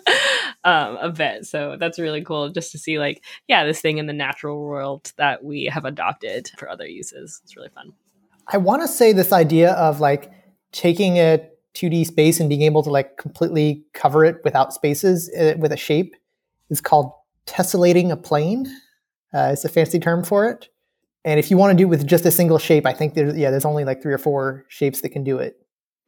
um, 0.64 0.98
a 1.00 1.08
bit. 1.08 1.46
So 1.46 1.76
that's 1.80 1.98
really 1.98 2.22
cool 2.22 2.50
just 2.50 2.72
to 2.72 2.78
see, 2.78 2.98
like, 2.98 3.24
yeah, 3.48 3.64
this 3.64 3.80
thing 3.80 3.96
in 3.96 4.06
the 4.06 4.12
natural 4.12 4.60
world 4.60 5.14
that 5.16 5.42
we 5.42 5.64
have 5.64 5.86
adopted 5.86 6.50
for 6.58 6.68
other 6.68 6.86
uses. 6.86 7.40
It's 7.42 7.56
really 7.56 7.70
fun. 7.70 7.94
I 8.46 8.58
want 8.58 8.82
to 8.82 8.88
say 8.88 9.14
this 9.14 9.32
idea 9.32 9.72
of 9.72 10.00
like 10.00 10.30
taking 10.72 11.16
a 11.16 11.40
2D 11.74 12.06
space 12.06 12.38
and 12.38 12.50
being 12.50 12.62
able 12.62 12.82
to 12.82 12.90
like 12.90 13.16
completely 13.16 13.82
cover 13.94 14.26
it 14.26 14.42
without 14.44 14.74
spaces 14.74 15.30
uh, 15.40 15.54
with 15.56 15.72
a 15.72 15.78
shape 15.78 16.16
is 16.68 16.82
called 16.82 17.12
tessellating 17.46 18.10
a 18.10 18.16
plane. 18.16 18.66
Uh, 19.34 19.50
it's 19.52 19.64
a 19.64 19.68
fancy 19.68 19.98
term 19.98 20.24
for 20.24 20.48
it. 20.48 20.68
And 21.24 21.40
if 21.40 21.50
you 21.50 21.56
want 21.56 21.76
to 21.76 21.76
do 21.76 21.88
it 21.88 21.90
with 21.90 22.06
just 22.06 22.24
a 22.24 22.30
single 22.30 22.58
shape, 22.58 22.86
I 22.86 22.92
think 22.92 23.14
there's 23.14 23.36
yeah, 23.36 23.50
there's 23.50 23.64
only 23.64 23.84
like 23.84 24.00
three 24.00 24.12
or 24.12 24.18
four 24.18 24.64
shapes 24.68 25.00
that 25.00 25.08
can 25.10 25.24
do 25.24 25.38
it. 25.38 25.56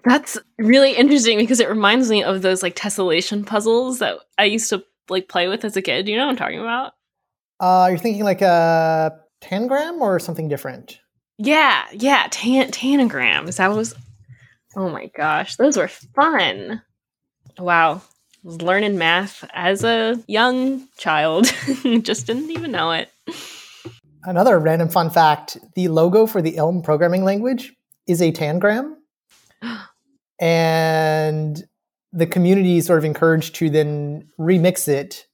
That's 0.05 0.39
really 0.59 0.93
interesting 0.93 1.39
because 1.39 1.59
it 1.59 1.69
reminds 1.69 2.09
me 2.09 2.23
of 2.23 2.43
those 2.43 2.63
like 2.63 2.77
tessellation 2.77 3.45
puzzles 3.45 3.99
that 3.99 4.19
I 4.39 4.45
used 4.45 4.71
to 4.71 4.85
like 5.09 5.29
play 5.29 5.49
with 5.49 5.65
as 5.65 5.77
a 5.77 5.83
kid. 5.83 6.09
You 6.09 6.17
know 6.17 6.25
what 6.27 6.31
I'm 6.31 6.37
talking 6.37 6.61
about? 6.61 6.93
Uh, 7.59 7.89
you're 7.89 7.99
thinking 7.99 8.23
like 8.23 8.43
a 8.43 9.19
tangram 9.43 10.01
or 10.01 10.21
something 10.21 10.49
different? 10.49 11.01
Yeah, 11.39 11.85
yeah, 11.93 12.29
tan- 12.31 12.71
tanagrams. 12.71 13.57
That 13.57 13.73
was. 13.73 13.95
Oh 14.77 14.89
my 14.91 15.11
gosh, 15.17 15.57
those 15.57 15.77
were 15.77 15.89
fun. 15.89 16.83
Wow, 17.59 18.03
was 18.49 18.63
learning 18.63 18.97
math 18.97 19.45
as 19.53 19.85
a 19.85 20.19
young 20.27 20.89
child. 20.97 21.45
Just 22.01 22.27
didn't 22.27 22.51
even 22.51 22.73
know 22.73 22.93
it. 22.93 23.11
Another 24.25 24.59
random 24.59 24.89
fun 24.89 25.11
fact: 25.11 25.59
the 25.75 25.89
logo 25.89 26.27
for 26.27 26.41
the 26.41 26.57
Elm 26.57 26.81
programming 26.81 27.25
language 27.25 27.75
is 28.07 28.23
a 28.23 28.33
tangram 28.33 28.95
and 30.41 31.63
the 32.13 32.27
community 32.27 32.79
is 32.79 32.87
sort 32.87 32.99
of 32.99 33.05
encouraged 33.05 33.55
to 33.57 33.69
then 33.69 34.27
remix 34.41 34.89
it 34.89 35.27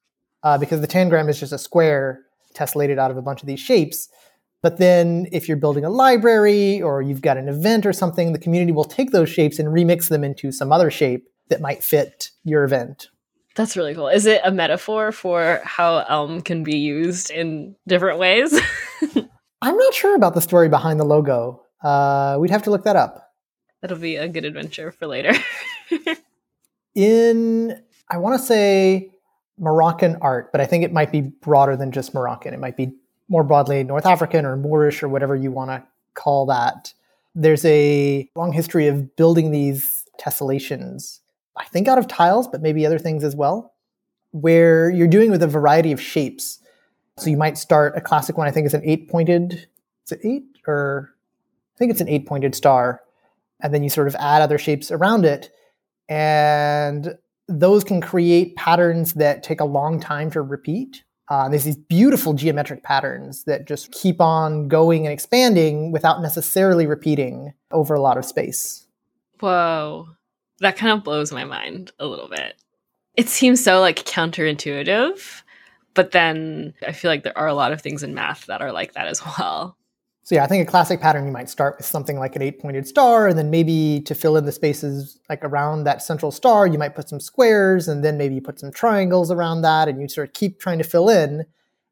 uh, 0.43 0.59
because 0.59 0.81
the 0.81 0.89
tangram 0.89 1.31
is 1.31 1.39
just 1.39 1.53
a 1.53 1.59
square 1.59 2.21
tessellated 2.53 2.99
out 2.99 3.13
of 3.13 3.17
a 3.17 3.23
bunch 3.23 3.43
of 3.43 3.47
these 3.47 3.61
shapes. 3.61 4.09
But 4.61 4.79
then, 4.79 5.29
if 5.31 5.47
you're 5.47 5.57
building 5.57 5.85
a 5.85 5.91
library 5.91 6.83
or 6.83 7.01
you've 7.01 7.23
got 7.23 7.37
an 7.37 7.49
event 7.49 7.87
or 7.87 7.93
something, 7.93 8.33
the 8.33 8.41
community 8.41 8.73
will 8.73 8.85
take 8.85 9.13
those 9.13 9.29
shapes 9.29 9.61
and 9.61 9.69
remix 9.69 10.09
them 10.09 10.25
into 10.25 10.51
some 10.51 10.73
other 10.73 10.91
shape 10.91 11.29
that 11.49 11.61
might 11.61 11.85
fit 11.85 12.31
your 12.45 12.65
event. 12.65 13.09
That's 13.55 13.77
really 13.77 13.95
cool. 13.95 14.09
Is 14.09 14.27
it 14.27 14.41
a 14.45 14.51
metaphor 14.51 15.13
for 15.13 15.61
how 15.65 15.99
Elm 16.09 16.41
can 16.41 16.65
be 16.65 16.77
used 16.77 17.31
in 17.31 17.77
different 17.87 18.19
ways? 18.19 18.59
I'm 19.63 19.77
not 19.77 19.95
sure 19.95 20.17
about 20.17 20.35
the 20.35 20.41
story 20.41 20.69
behind 20.69 20.99
the 20.99 21.05
logo. 21.05 21.63
Uh, 21.83 22.37
we'd 22.41 22.51
have 22.51 22.65
to 22.65 22.71
look 22.71 22.85
that 22.85 22.97
up 22.97 23.25
that'll 23.85 23.99
be 23.99 24.17
a 24.17 24.27
good 24.27 24.47
adventure 24.47 24.91
for 24.91 25.07
later. 25.07 25.35
in 26.95 27.79
I 28.09 28.17
want 28.17 28.41
to 28.41 28.47
say 28.47 29.11
Moroccan 29.59 30.17
art, 30.23 30.53
but 30.53 30.63
I 30.63 30.65
think 30.65 30.85
it 30.85 30.93
might 30.93 31.13
be 31.13 31.21
broader 31.21 31.77
than 31.77 31.93
just 31.93 32.15
Moroccan. 32.15 32.55
It 32.55 32.61
might 32.61 32.79
be 32.79 32.95
more 33.29 33.45
broadly 33.45 33.85
North 33.85 34.07
African 34.07 34.47
or 34.47 34.57
Moorish 34.57 35.03
or 35.03 35.09
whatever 35.11 35.37
you 35.37 35.51
want 35.51 35.71
to 35.71 35.83
call 36.15 36.47
that. 36.47 36.95
There's 37.35 37.63
a 37.67 38.27
long 38.35 38.53
history 38.53 38.87
of 38.87 39.17
building 39.17 39.51
these 39.51 40.05
tessellations, 40.19 41.21
I 41.57 41.65
think 41.67 41.89
out 41.89 41.99
of 41.99 42.09
tiles, 42.09 42.49
but 42.49 42.63
maybe 42.63 42.85
other 42.85 42.99
things 42.99 43.25
as 43.25 43.37
well, 43.37 43.75
where 44.33 44.91
you're 44.91 45.09
doing 45.09 45.31
with 45.31 45.43
a 45.43 45.49
variety 45.49 45.93
of 45.93 46.01
shapes. 46.01 46.61
So 47.17 47.31
you 47.31 47.37
might 47.37 47.57
start 47.57 47.97
a 47.97 48.01
classic 48.01 48.37
one, 48.37 48.49
I 48.49 48.51
think 48.51 48.67
is 48.67 48.75
an 48.75 48.83
eight 48.85 49.09
pointed, 49.09 49.69
is 50.05 50.13
it 50.13 50.21
eight? 50.25 50.45
Or 50.67 51.15
I 51.75 51.79
think 51.79 51.91
it's 51.91 52.01
an 52.01 52.09
eight 52.09 52.27
pointed 52.27 52.55
star. 52.55 53.01
And 53.61 53.73
then 53.73 53.83
you 53.83 53.89
sort 53.89 54.09
of 54.09 54.17
add 54.17 54.43
other 54.43 54.59
shapes 54.59 54.91
around 54.91 55.25
it. 55.25 55.51
And 56.09 57.17
those 57.47 57.85
can 57.85 58.01
create 58.01 58.57
patterns 58.57 59.15
that 59.15 59.43
take 59.43 59.61
a 59.61 59.65
long 59.65 60.01
time 60.01 60.31
to 60.33 60.43
repeat. 60.43 61.05
Uh, 61.29 61.49
there's 61.49 61.65
these 61.65 61.77
beautiful 61.77 62.35
geometric 62.35 62.83
patterns 62.83 63.45
that 63.45 63.67
just 63.67 63.93
keep 63.93 64.21
on 64.21 64.69
going 64.69 65.07
and 65.07 65.13
expanding 65.13 65.91
without 65.93 66.21
necessarily 66.21 66.87
repeating 66.87 67.55
over 67.71 67.95
a 67.95 68.01
lot 68.01 68.19
of 68.19 68.25
space. 68.25 68.87
Whoa. 69.41 70.09
That 70.61 70.77
kind 70.77 70.93
of 70.93 71.05
blows 71.05 71.33
my 71.33 71.45
mind 71.45 71.93
a 71.99 72.07
little 72.07 72.29
bit. 72.29 72.55
It 73.17 73.29
seems 73.29 73.63
so 73.63 73.81
like 73.81 74.05
counterintuitive, 74.05 75.43
but 75.95 76.11
then 76.11 76.75
I 76.87 76.93
feel 76.93 77.11
like 77.11 77.23
there 77.23 77.37
are 77.39 77.49
a 77.49 77.55
lot 77.55 77.73
of 77.73 77.81
things 77.81 78.03
in 78.03 78.15
math 78.15 78.47
that 78.47 78.61
are 78.61 78.73
like 78.73 78.95
that 78.95 79.07
as 79.07 79.25
well. 79.25 79.77
So 80.23 80.35
yeah, 80.35 80.45
I 80.45 80.47
think 80.47 80.67
a 80.67 80.71
classic 80.71 81.01
pattern 81.01 81.27
you 81.27 81.33
might 81.33 81.51
start 81.51 81.77
with 81.77 81.85
something 81.85 82.19
like 82.19 82.35
an 82.35 82.41
eight-pointed 82.41 82.89
star, 82.89 83.29
and 83.29 83.39
then 83.39 83.51
maybe 83.51 84.01
to 84.07 84.15
fill 84.15 84.39
in 84.39 84.47
the 84.47 84.53
spaces 84.53 85.21
like 85.29 85.45
around 85.45 85.85
that 85.85 86.03
central 86.03 86.31
star, 86.31 86.67
you 86.67 86.79
might 86.79 86.95
put 86.95 87.11
some 87.11 87.21
squares, 87.21 87.89
and 87.89 88.03
then 88.03 88.17
maybe 88.17 88.35
you 88.35 88.41
put 88.41 88.59
some 88.59 88.73
triangles 88.73 89.31
around 89.31 89.61
that, 89.63 89.87
and 89.87 90.01
you 90.01 90.09
sort 90.09 90.29
of 90.29 90.33
keep 90.33 90.59
trying 90.59 90.79
to 90.79 90.85
fill 90.85 91.11
in, 91.11 91.45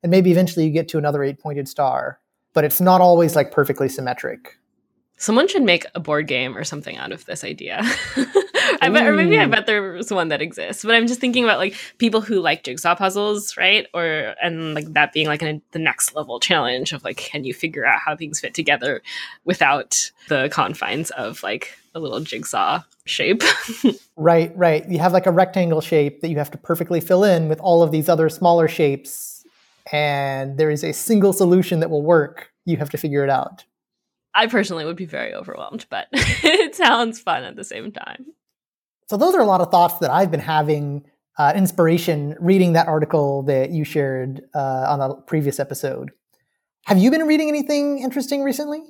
and 0.03 0.11
maybe 0.11 0.31
eventually 0.31 0.65
you 0.65 0.73
get 0.73 0.89
to 0.89 0.99
another 0.99 1.23
eight-pointed 1.23 1.69
star. 1.69 2.21
But 2.55 2.65
it's 2.65 2.81
not 2.81 3.03
always 3.03 3.37
like 3.37 3.53
perfectly 3.53 3.89
symmetric. 3.91 4.57
Someone 5.23 5.47
should 5.47 5.63
make 5.63 5.87
a 5.95 6.01
board 6.01 6.27
game 6.27 6.57
or 6.57 6.65
something 6.65 6.97
out 6.97 7.13
of 7.13 7.25
this 7.27 7.45
idea. 7.45 7.81
I 8.81 8.89
bet, 8.89 9.07
or 9.07 9.13
maybe 9.13 9.39
I 9.39 9.47
bet 9.47 9.67
there's 9.67 10.11
one 10.11 10.31
that 10.31 10.43
exists. 10.43 10.85
But 10.85 10.97
I'm 10.97 11.07
just 11.07 11.21
thinking 11.21 11.45
about 11.45 11.59
like 11.59 11.77
people 11.99 12.21
who 12.21 12.41
like 12.41 12.65
jigsaw 12.65 12.97
puzzles, 12.97 13.57
right? 13.57 13.87
Or 13.95 14.35
and 14.43 14.75
like 14.75 14.93
that 14.95 15.13
being 15.13 15.29
like 15.29 15.41
an, 15.43 15.63
the 15.71 15.79
next 15.79 16.17
level 16.17 16.41
challenge 16.41 16.93
of 16.93 17.05
like, 17.05 17.19
can 17.19 17.45
you 17.45 17.55
figure 17.55 17.87
out 17.87 18.01
how 18.05 18.17
things 18.17 18.41
fit 18.41 18.53
together 18.53 19.01
without 19.45 20.11
the 20.29 20.49
confines 20.51 21.11
of 21.13 21.41
like 21.45 21.79
a 21.95 22.01
little 22.01 22.19
jigsaw 22.19 22.83
shape? 23.05 23.45
right, 24.17 24.51
right. 24.57 24.91
You 24.91 24.99
have 24.99 25.13
like 25.13 25.27
a 25.27 25.31
rectangle 25.31 25.83
shape 25.83 26.21
that 26.23 26.31
you 26.31 26.39
have 26.39 26.51
to 26.51 26.59
perfectly 26.59 27.01
fill 27.01 27.23
in 27.23 27.49
with 27.49 27.61
all 27.61 27.85
of 27.85 27.93
these 27.93 28.09
other 28.09 28.29
smaller 28.29 28.67
shapes, 28.67 29.45
and 29.93 30.59
there 30.59 30.71
is 30.71 30.83
a 30.83 30.93
single 30.93 31.33
solution 31.33 31.79
that 31.79 31.91
will 31.91 32.03
work. 32.03 32.51
You 32.65 32.77
have 32.79 32.91
to 32.91 32.99
figure 32.99 33.23
it 33.23 33.31
out. 33.31 33.63
I 34.35 34.47
personally 34.47 34.85
would 34.85 34.97
be 34.97 35.07
very 35.07 35.35
overwhelmed, 35.35 35.87
but 35.91 36.09
it 36.13 36.75
sounds 36.75 37.21
fun 37.21 37.45
at 37.45 37.57
the 37.57 37.65
same 37.65 37.93
time. 37.93 38.27
So 39.09 39.17
those 39.17 39.35
are 39.35 39.41
a 39.41 39.47
lot 39.47 39.61
of 39.61 39.71
thoughts 39.71 39.99
that 39.99 40.11
I've 40.11 40.31
been 40.31 40.41
having 40.41 41.05
uh, 41.39 41.53
inspiration 41.55 42.37
reading 42.41 42.75
that 42.75 42.89
article 42.89 43.43
that 43.45 43.71
you 43.71 43.85
shared 43.85 44.43
uh, 44.55 44.87
on 44.89 44.99
the 44.99 45.15
previous 45.15 45.61
episode. 45.61 46.11
Have 46.87 46.99
you 46.99 47.11
been 47.11 47.27
reading 47.27 47.49
anything 47.49 47.99
interesting 48.01 48.43
recently? 48.43 48.83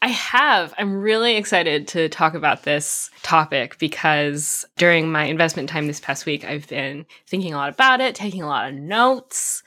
I 0.00 0.08
have. 0.08 0.72
I'm 0.78 1.00
really 1.00 1.36
excited 1.36 1.88
to 1.88 2.08
talk 2.08 2.34
about 2.34 2.62
this 2.62 3.10
topic 3.22 3.78
because 3.78 4.64
during 4.76 5.10
my 5.10 5.24
investment 5.24 5.68
time 5.68 5.88
this 5.88 5.98
past 5.98 6.24
week, 6.24 6.44
I've 6.44 6.68
been 6.68 7.04
thinking 7.26 7.52
a 7.52 7.56
lot 7.56 7.70
about 7.70 8.00
it, 8.00 8.14
taking 8.14 8.42
a 8.42 8.46
lot 8.46 8.68
of 8.68 8.74
notes 8.74 9.64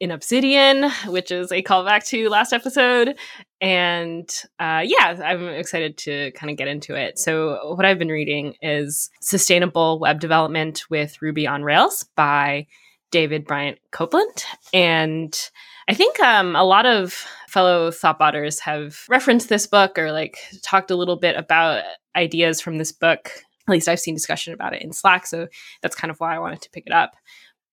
in 0.00 0.10
Obsidian, 0.10 0.90
which 1.06 1.30
is 1.30 1.52
a 1.52 1.62
callback 1.62 2.06
to 2.06 2.30
last 2.30 2.54
episode. 2.54 3.16
And 3.60 4.28
uh, 4.58 4.82
yeah, 4.82 5.20
I'm 5.22 5.46
excited 5.48 5.98
to 5.98 6.32
kind 6.32 6.50
of 6.50 6.56
get 6.56 6.68
into 6.68 6.94
it. 6.94 7.18
So, 7.18 7.74
what 7.74 7.84
I've 7.84 7.98
been 7.98 8.08
reading 8.08 8.54
is 8.62 9.10
Sustainable 9.20 9.98
Web 9.98 10.18
Development 10.18 10.82
with 10.88 11.20
Ruby 11.20 11.46
on 11.46 11.62
Rails 11.62 12.06
by 12.16 12.66
David 13.10 13.44
Bryant 13.44 13.78
Copeland. 13.92 14.44
And 14.72 15.38
I 15.86 15.94
think 15.94 16.18
um, 16.20 16.56
a 16.56 16.64
lot 16.64 16.86
of 16.86 17.12
fellow 17.48 17.90
thoughtbotters 17.90 18.60
have 18.60 19.02
referenced 19.10 19.50
this 19.50 19.66
book 19.66 19.98
or 19.98 20.12
like 20.12 20.38
talked 20.62 20.90
a 20.90 20.96
little 20.96 21.16
bit 21.16 21.36
about 21.36 21.84
ideas 22.16 22.62
from 22.62 22.78
this 22.78 22.92
book. 22.92 23.30
At 23.68 23.72
least 23.72 23.88
I've 23.88 24.00
seen 24.00 24.14
discussion 24.14 24.54
about 24.54 24.74
it 24.74 24.80
in 24.80 24.94
Slack. 24.94 25.26
So, 25.26 25.48
that's 25.82 25.94
kind 25.94 26.10
of 26.10 26.18
why 26.20 26.34
I 26.34 26.38
wanted 26.38 26.62
to 26.62 26.70
pick 26.70 26.84
it 26.86 26.92
up. 26.92 27.12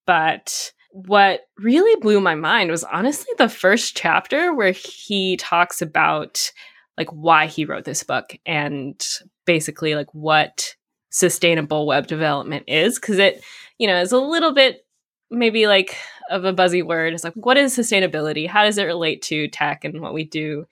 But 0.05 0.73
what 1.05 1.41
really 1.59 1.99
blew 2.01 2.19
my 2.19 2.33
mind 2.33 2.71
was 2.71 2.83
honestly 2.83 3.31
the 3.37 3.49
first 3.49 3.95
chapter 3.95 4.51
where 4.51 4.71
he 4.71 5.37
talks 5.37 5.79
about 5.79 6.51
like 6.97 7.09
why 7.11 7.45
he 7.45 7.65
wrote 7.65 7.85
this 7.85 8.01
book 8.01 8.35
and 8.47 9.05
basically 9.45 9.93
like 9.93 10.11
what 10.13 10.75
sustainable 11.11 11.85
web 11.85 12.07
development 12.07 12.63
is 12.67 12.99
because 12.99 13.19
it 13.19 13.43
you 13.77 13.85
know 13.85 14.01
is 14.01 14.11
a 14.11 14.17
little 14.17 14.53
bit 14.53 14.87
maybe 15.29 15.67
like 15.67 15.95
of 16.31 16.45
a 16.45 16.53
buzzy 16.53 16.81
word. 16.81 17.13
It's 17.13 17.23
like 17.23 17.35
what 17.35 17.57
is 17.57 17.77
sustainability? 17.77 18.47
How 18.47 18.63
does 18.63 18.79
it 18.79 18.85
relate 18.85 19.21
to 19.23 19.47
tech 19.49 19.85
and 19.85 20.01
what 20.01 20.15
we 20.15 20.23
do? 20.23 20.65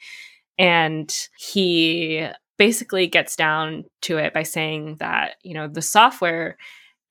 And 0.57 1.13
he 1.37 2.27
basically 2.57 3.05
gets 3.05 3.35
down 3.35 3.83
to 4.01 4.17
it 4.17 4.33
by 4.33 4.41
saying 4.41 4.97
that 4.99 5.35
you 5.43 5.53
know 5.53 5.67
the 5.67 5.83
software 5.83 6.57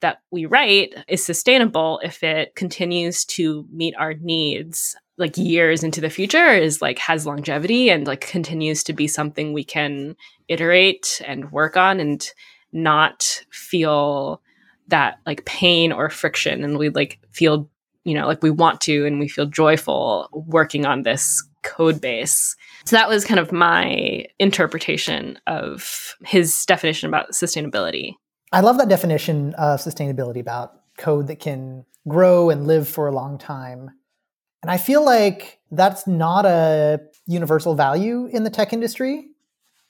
that 0.01 0.21
we 0.31 0.45
write 0.45 0.93
is 1.07 1.25
sustainable 1.25 1.99
if 2.03 2.23
it 2.23 2.55
continues 2.55 3.25
to 3.25 3.65
meet 3.71 3.95
our 3.97 4.13
needs 4.15 4.95
like 5.17 5.37
years 5.37 5.83
into 5.83 6.01
the 6.01 6.09
future 6.09 6.49
is 6.49 6.81
like 6.81 6.99
has 6.99 7.25
longevity 7.25 7.89
and 7.89 8.05
like 8.05 8.21
continues 8.21 8.83
to 8.83 8.93
be 8.93 9.07
something 9.07 9.53
we 9.53 9.63
can 9.63 10.15
iterate 10.47 11.21
and 11.25 11.51
work 11.51 11.77
on 11.77 11.99
and 11.99 12.31
not 12.73 13.43
feel 13.49 14.41
that 14.87 15.19
like 15.25 15.45
pain 15.45 15.91
or 15.91 16.09
friction. 16.09 16.63
And 16.63 16.77
we 16.77 16.89
like 16.89 17.19
feel 17.31 17.69
you 18.03 18.13
know 18.13 18.27
like 18.27 18.43
we 18.43 18.51
want 18.51 18.81
to 18.81 19.05
and 19.05 19.19
we 19.19 19.27
feel 19.27 19.45
joyful 19.45 20.29
working 20.33 20.85
on 20.85 21.03
this 21.03 21.43
code 21.63 22.01
base. 22.01 22.55
So 22.83 22.95
that 22.95 23.09
was 23.09 23.25
kind 23.25 23.39
of 23.39 23.51
my 23.51 24.25
interpretation 24.37 25.39
of 25.47 26.15
his 26.23 26.65
definition 26.65 27.07
about 27.07 27.31
sustainability 27.31 28.15
I 28.55 28.61
love 28.61 28.77
that 28.77 28.87
definition 28.87 29.53
of 29.55 29.81
sustainability 29.81 30.39
about 30.39 30.79
code 30.97 31.27
that 31.27 31.41
can 31.41 31.83
grow 32.07 32.49
and 32.49 32.65
live 32.65 32.87
for 32.87 33.09
a 33.09 33.11
long 33.11 33.37
time. 33.37 33.91
And 34.61 34.71
I 34.71 34.77
feel 34.77 35.03
like 35.03 35.59
that's 35.71 36.07
not 36.07 36.45
a 36.45 37.01
universal 37.27 37.75
value 37.75 38.27
in 38.27 38.45
the 38.45 38.49
tech 38.49 38.71
industry. 38.71 39.27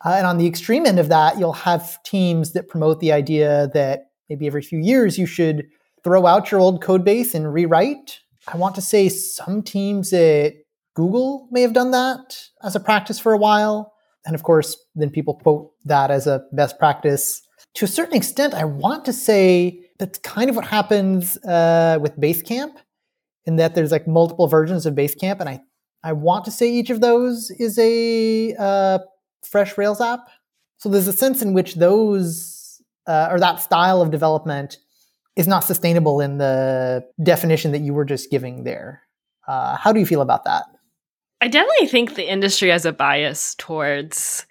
Uh, 0.03 0.15
and 0.17 0.25
on 0.25 0.39
the 0.39 0.48
extreme 0.48 0.88
end 0.88 0.98
of 0.98 1.10
that, 1.10 1.38
you'll 1.38 1.53
have 1.53 2.01
teams 2.01 2.53
that 2.53 2.67
promote 2.67 3.01
the 3.01 3.12
idea 3.12 3.69
that 3.75 4.07
maybe 4.29 4.48
every 4.48 4.63
few 4.63 4.79
years 4.79 5.19
you 5.19 5.27
should 5.27 5.67
throw 6.03 6.25
out 6.25 6.50
your 6.50 6.60
old 6.60 6.81
code 6.81 7.05
base 7.05 7.36
and 7.36 7.53
rewrite. 7.53 8.22
I 8.48 8.57
want 8.57 8.74
to 8.75 8.81
say 8.81 9.10
some 9.10 9.62
teams 9.62 10.12
at 10.12 10.53
Google 10.95 11.48
may 11.51 11.62
have 11.62 11.74
done 11.74 11.91
that 11.91 12.50
as 12.63 12.75
a 12.75 12.79
practice 12.79 13.19
for 13.19 13.31
a 13.31 13.38
while. 13.38 13.93
And 14.25 14.34
of 14.34 14.41
course, 14.41 14.75
then 14.95 15.12
people 15.12 15.36
quote 15.36 15.72
that 15.84 16.10
as 16.10 16.25
a 16.25 16.45
best 16.51 16.79
practice 16.79 17.44
to 17.75 17.86
a 17.86 17.88
certain 17.88 18.15
extent, 18.15 18.53
I 18.53 18.65
want 18.65 19.05
to 19.05 19.13
say 19.13 19.82
that's 20.00 20.17
kind 20.20 20.50
of 20.50 20.55
what 20.55 20.65
happens 20.65 21.38
uh, 21.46 22.00
with 22.01 22.20
Basecamp, 22.20 22.74
in 23.46 23.58
that 23.58 23.75
there's 23.75 23.91
like 23.91 24.08
multiple 24.08 24.48
versions 24.48 24.86
of 24.86 24.96
Basecamp, 24.96 25.39
and 25.39 25.50
I 25.50 25.62
I 26.03 26.13
want 26.13 26.46
to 26.46 26.51
say 26.51 26.72
each 26.72 26.89
of 26.89 27.01
those 27.01 27.51
is 27.51 27.79
a 27.79 28.53
uh, 28.55 29.00
fresh 29.44 29.77
Rails 29.77 30.01
app. 30.01 30.20
So 30.77 30.89
there's 30.89 31.08
a 31.08 31.13
sense 31.13 31.41
in 31.41 31.53
which 31.53 31.75
those 31.75 32.82
uh, 33.08 33.29
or 33.32 33.39
that 33.39 33.62
style 33.62 34.01
of 34.01 34.12
development 34.12 34.77
is 35.36 35.48
not 35.48 35.63
sustainable 35.63 36.22
in 36.22 36.38
the 36.38 37.05
definition 37.22 37.72
that 37.72 37.82
you 37.82 37.94
were 37.94 38.05
just 38.05 38.29
giving 38.29 38.63
there. 38.63 39.01
Uh, 39.48 39.75
how 39.75 39.91
do 39.91 40.00
you 40.00 40.05
feel 40.05 40.22
about 40.22 40.44
that? 40.46 40.65
I 41.41 41.48
definitely 41.48 41.88
think 41.88 42.15
the 42.15 42.32
industry 42.32 42.70
has 42.70 42.86
a 42.86 42.94
bias 42.94 43.55
towards 43.55 44.46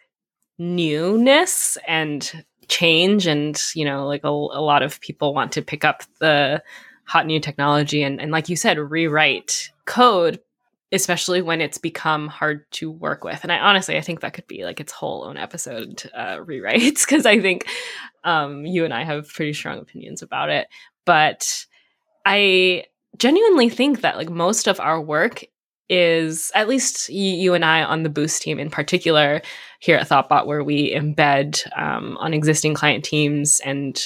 newness 0.59 1.79
and 1.87 2.45
change 2.69 3.27
and 3.27 3.61
you 3.75 3.85
know 3.85 4.07
like 4.07 4.25
a, 4.25 4.29
a 4.29 4.63
lot 4.63 4.83
of 4.83 5.01
people 5.01 5.35
want 5.35 5.53
to 5.53 5.63
pick 5.63 5.85
up 5.85 6.03
the 6.21 6.63
hot 7.07 7.27
new 7.27 7.39
technology 7.39 8.03
and, 8.03 8.21
and 8.21 8.33
like 8.33 8.49
you 8.49 8.57
said 8.57 8.79
rewrite 8.79 9.71
code 9.85 10.41
especially 10.93 11.43
when 11.43 11.61
it's 11.61 11.79
become 11.79 12.29
hard 12.29 12.71
to 12.71 12.89
work 12.91 13.25
with. 13.25 13.41
And 13.43 13.51
i 13.51 13.59
honestly 13.59 13.97
i 13.97 14.01
think 14.01 14.21
that 14.21 14.33
could 14.33 14.47
be 14.47 14.65
like 14.65 14.81
its 14.81 14.93
whole 14.93 15.25
own 15.25 15.37
episode 15.37 16.09
uh, 16.15 16.37
rewrites 16.39 17.07
because 17.07 17.27
i 17.27 17.41
think 17.41 17.67
um, 18.23 18.65
you 18.65 18.85
and 18.85 18.95
i 18.95 19.05
have 19.05 19.29
pretty 19.29 19.53
strong 19.53 19.79
opinions 19.79 20.23
about 20.23 20.51
it. 20.51 20.69
But 21.05 21.67
i 22.25 22.85
genuinely 23.19 23.69
think 23.69 24.01
that 24.01 24.17
like 24.17 24.31
most 24.31 24.67
of 24.67 24.81
our 24.81 25.01
work 25.01 25.45
is 25.89 26.51
at 26.55 26.69
least 26.69 27.09
you 27.09 27.55
and 27.55 27.65
I 27.65 27.83
on 27.83 28.03
the 28.03 28.09
Boost 28.09 28.43
team 28.43 28.59
in 28.59 28.71
particular 28.71 29.43
here 29.81 29.97
at 29.97 30.09
Thoughtbot, 30.09 30.47
where 30.47 30.65
we 30.65 30.95
embed 30.95 31.61
um, 31.79 32.17
on 32.19 32.35
existing 32.35 32.75
client 32.75 33.05
teams, 33.05 33.61
and 33.65 34.01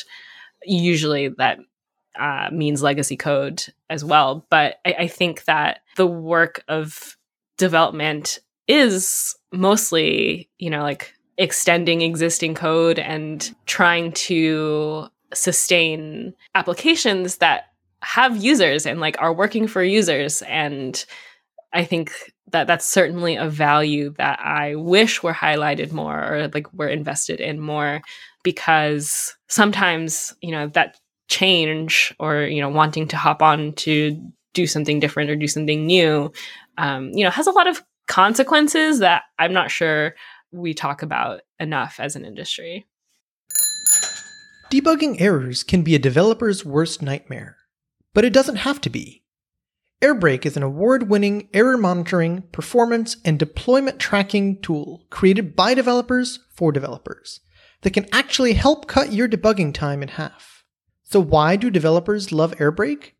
usually 0.65 1.29
that 1.39 1.59
uh, 2.19 2.49
means 2.53 2.83
legacy 2.83 3.17
code 3.17 3.65
as 3.89 4.05
well. 4.05 4.47
But 4.51 4.81
I, 4.85 4.95
I 5.01 5.07
think 5.07 5.45
that 5.45 5.81
the 5.97 6.07
work 6.07 6.65
of 6.69 7.17
development 7.57 8.41
is 8.67 9.37
mostly, 9.53 10.49
you 10.59 10.71
know, 10.71 10.83
like 10.83 11.15
extending 11.39 12.03
existing 12.03 12.55
code 12.55 12.99
and 12.99 13.55
trying 13.67 14.13
to 14.13 15.07
sustain 15.33 16.35
applications 16.55 17.37
that 17.37 17.67
have 18.03 18.37
users 18.37 18.87
and 18.87 19.01
like 19.01 19.17
are 19.21 19.33
working 19.33 19.67
for 19.67 19.83
users 19.83 20.43
and 20.43 21.05
i 21.73 21.85
think 21.85 22.33
that 22.51 22.67
that's 22.67 22.87
certainly 22.87 23.37
a 23.37 23.49
value 23.49 24.15
that 24.19 24.39
i 24.41 24.75
wish 24.75 25.23
were 25.23 25.33
highlighted 25.33 25.93
more 25.93 26.35
or 26.35 26.49
like 26.49 26.73
were 26.73 26.89
invested 26.89 27.41
in 27.41 27.61
more 27.61 28.01
because 28.43 29.37
sometimes 29.49 30.35
you 30.41 30.51
know 30.51 30.69
that 30.69 30.97
change 31.29 32.15
or 32.19 32.43
you 32.43 32.61
know 32.61 32.69
wanting 32.69 33.07
to 33.07 33.17
hop 33.17 33.43
on 33.43 33.73
to 33.75 34.21
do 34.55 34.67
something 34.67 34.99
different 34.99 35.31
or 35.31 35.37
do 35.37 35.47
something 35.49 35.87
new 35.87 36.33
um, 36.79 37.11
you 37.13 37.25
know 37.25 37.31
has 37.31 37.47
a 37.47 37.53
lot 37.53 37.67
of 37.67 37.83
consequences 38.07 39.01
that 39.01 39.25
i'm 39.39 39.53
not 39.53 39.71
sure 39.71 40.15
we 40.51 40.73
talk 40.73 41.03
about 41.03 41.43
enough 41.61 42.01
as 42.01 42.17
an 42.17 42.25
industry. 42.25 42.87
Debugging 44.71 45.21
errors 45.21 45.63
can 45.63 45.83
be 45.83 45.95
a 45.95 45.99
developer's 45.99 46.65
worst 46.65 47.03
nightmare 47.03 47.59
but 48.15 48.25
it 48.25 48.33
doesn't 48.33 48.57
have 48.57 48.81
to 48.81 48.91
be 48.91 49.23
airbrake 50.01 50.47
is 50.47 50.57
an 50.57 50.63
award-winning 50.63 51.49
error 51.53 51.77
monitoring 51.77 52.43
performance 52.53 53.17
and 53.25 53.39
deployment 53.39 53.99
tracking 53.99 54.61
tool 54.61 55.05
created 55.11 55.57
by 55.57 55.75
developers 55.75 56.41
for 56.55 56.73
developers 56.73 57.41
that 57.83 57.93
can 57.93 58.07
actually 58.13 58.55
help 58.55 58.87
cut 58.87 59.13
your 59.13 59.29
debugging 59.29 59.73
time 59.73 60.03
in 60.03 60.09
half 60.09 60.59
so, 61.11 61.21
why 61.21 61.57
do 61.57 61.71
developers 61.71 62.33
love 62.33 62.55
Airbrake? 62.57 63.13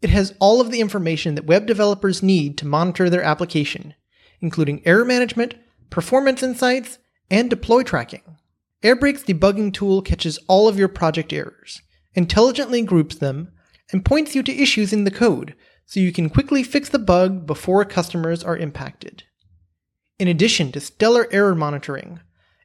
It 0.00 0.10
has 0.10 0.36
all 0.38 0.60
of 0.60 0.70
the 0.70 0.80
information 0.80 1.34
that 1.34 1.46
web 1.46 1.66
developers 1.66 2.22
need 2.22 2.56
to 2.58 2.66
monitor 2.66 3.10
their 3.10 3.24
application, 3.24 3.94
including 4.40 4.86
error 4.86 5.04
management, 5.04 5.56
performance 5.90 6.44
insights, 6.44 7.00
and 7.28 7.50
deploy 7.50 7.82
tracking. 7.82 8.22
Airbrake's 8.84 9.24
debugging 9.24 9.74
tool 9.74 10.00
catches 10.00 10.38
all 10.46 10.68
of 10.68 10.78
your 10.78 10.86
project 10.86 11.32
errors, 11.32 11.82
intelligently 12.14 12.82
groups 12.82 13.16
them, 13.16 13.50
and 13.90 14.04
points 14.04 14.36
you 14.36 14.44
to 14.44 14.56
issues 14.56 14.92
in 14.92 15.02
the 15.02 15.10
code 15.10 15.56
so 15.86 16.00
you 16.00 16.12
can 16.12 16.30
quickly 16.30 16.62
fix 16.62 16.88
the 16.88 16.98
bug 16.98 17.46
before 17.46 17.84
customers 17.84 18.42
are 18.42 18.56
impacted. 18.56 19.24
In 20.18 20.28
addition 20.28 20.72
to 20.72 20.80
stellar 20.80 21.26
error 21.30 21.54
monitoring, 21.54 22.20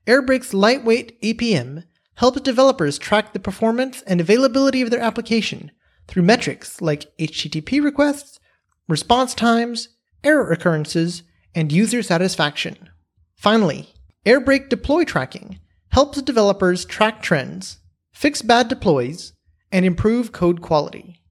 Airbrake's 0.08 0.54
lightweight 0.54 1.22
APM 1.22 1.84
helps 2.16 2.42
developers 2.42 2.98
track 2.98 3.34
the 3.34 3.40
performance 3.40 4.02
and 4.04 4.20
availability 4.20 4.82
of 4.82 4.92
their 4.92 5.00
application 5.00 5.72
through 6.08 6.24
metrics 6.24 6.82
like 6.82 7.16
HTTP 7.18 7.84
requests, 7.84 8.40
response 8.88 9.34
times, 9.34 9.90
error 10.24 10.52
occurrences, 10.52 11.24
and 11.56 11.72
user 11.72 12.02
satisfaction. 12.04 12.90
Finally, 13.36 13.90
Airbrake 14.26 14.70
deploy 14.70 15.04
tracking 15.04 15.60
helps 15.90 16.22
developers 16.22 16.86
track 16.86 17.22
trends, 17.22 17.78
fix 18.12 18.42
bad 18.42 18.68
deploys, 18.68 19.34
and 19.72 19.86
improve 19.86 20.32
code 20.32 20.62
quality. 20.62 21.22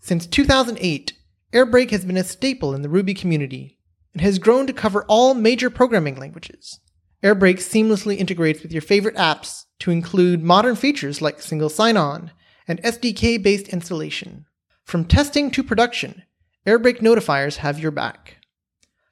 Since 0.00 0.26
2008, 0.26 1.12
Airbrake 1.52 1.90
has 1.92 2.04
been 2.04 2.18
a 2.18 2.24
staple 2.24 2.74
in 2.74 2.82
the 2.82 2.90
Ruby 2.90 3.14
community 3.14 3.78
and 4.12 4.20
has 4.20 4.38
grown 4.38 4.66
to 4.66 4.72
cover 4.74 5.04
all 5.08 5.32
major 5.32 5.70
programming 5.70 6.16
languages. 6.16 6.78
Airbrake 7.22 7.56
seamlessly 7.56 8.18
integrates 8.18 8.62
with 8.62 8.70
your 8.70 8.82
favorite 8.82 9.16
apps 9.16 9.64
to 9.78 9.90
include 9.90 10.42
modern 10.42 10.76
features 10.76 11.22
like 11.22 11.40
single 11.40 11.70
sign 11.70 11.96
on 11.96 12.32
and 12.66 12.82
SDK 12.82 13.42
based 13.42 13.68
installation. 13.68 14.44
From 14.84 15.06
testing 15.06 15.50
to 15.52 15.62
production, 15.62 16.22
Airbrake 16.66 17.00
notifiers 17.00 17.56
have 17.56 17.80
your 17.80 17.92
back. 17.92 18.36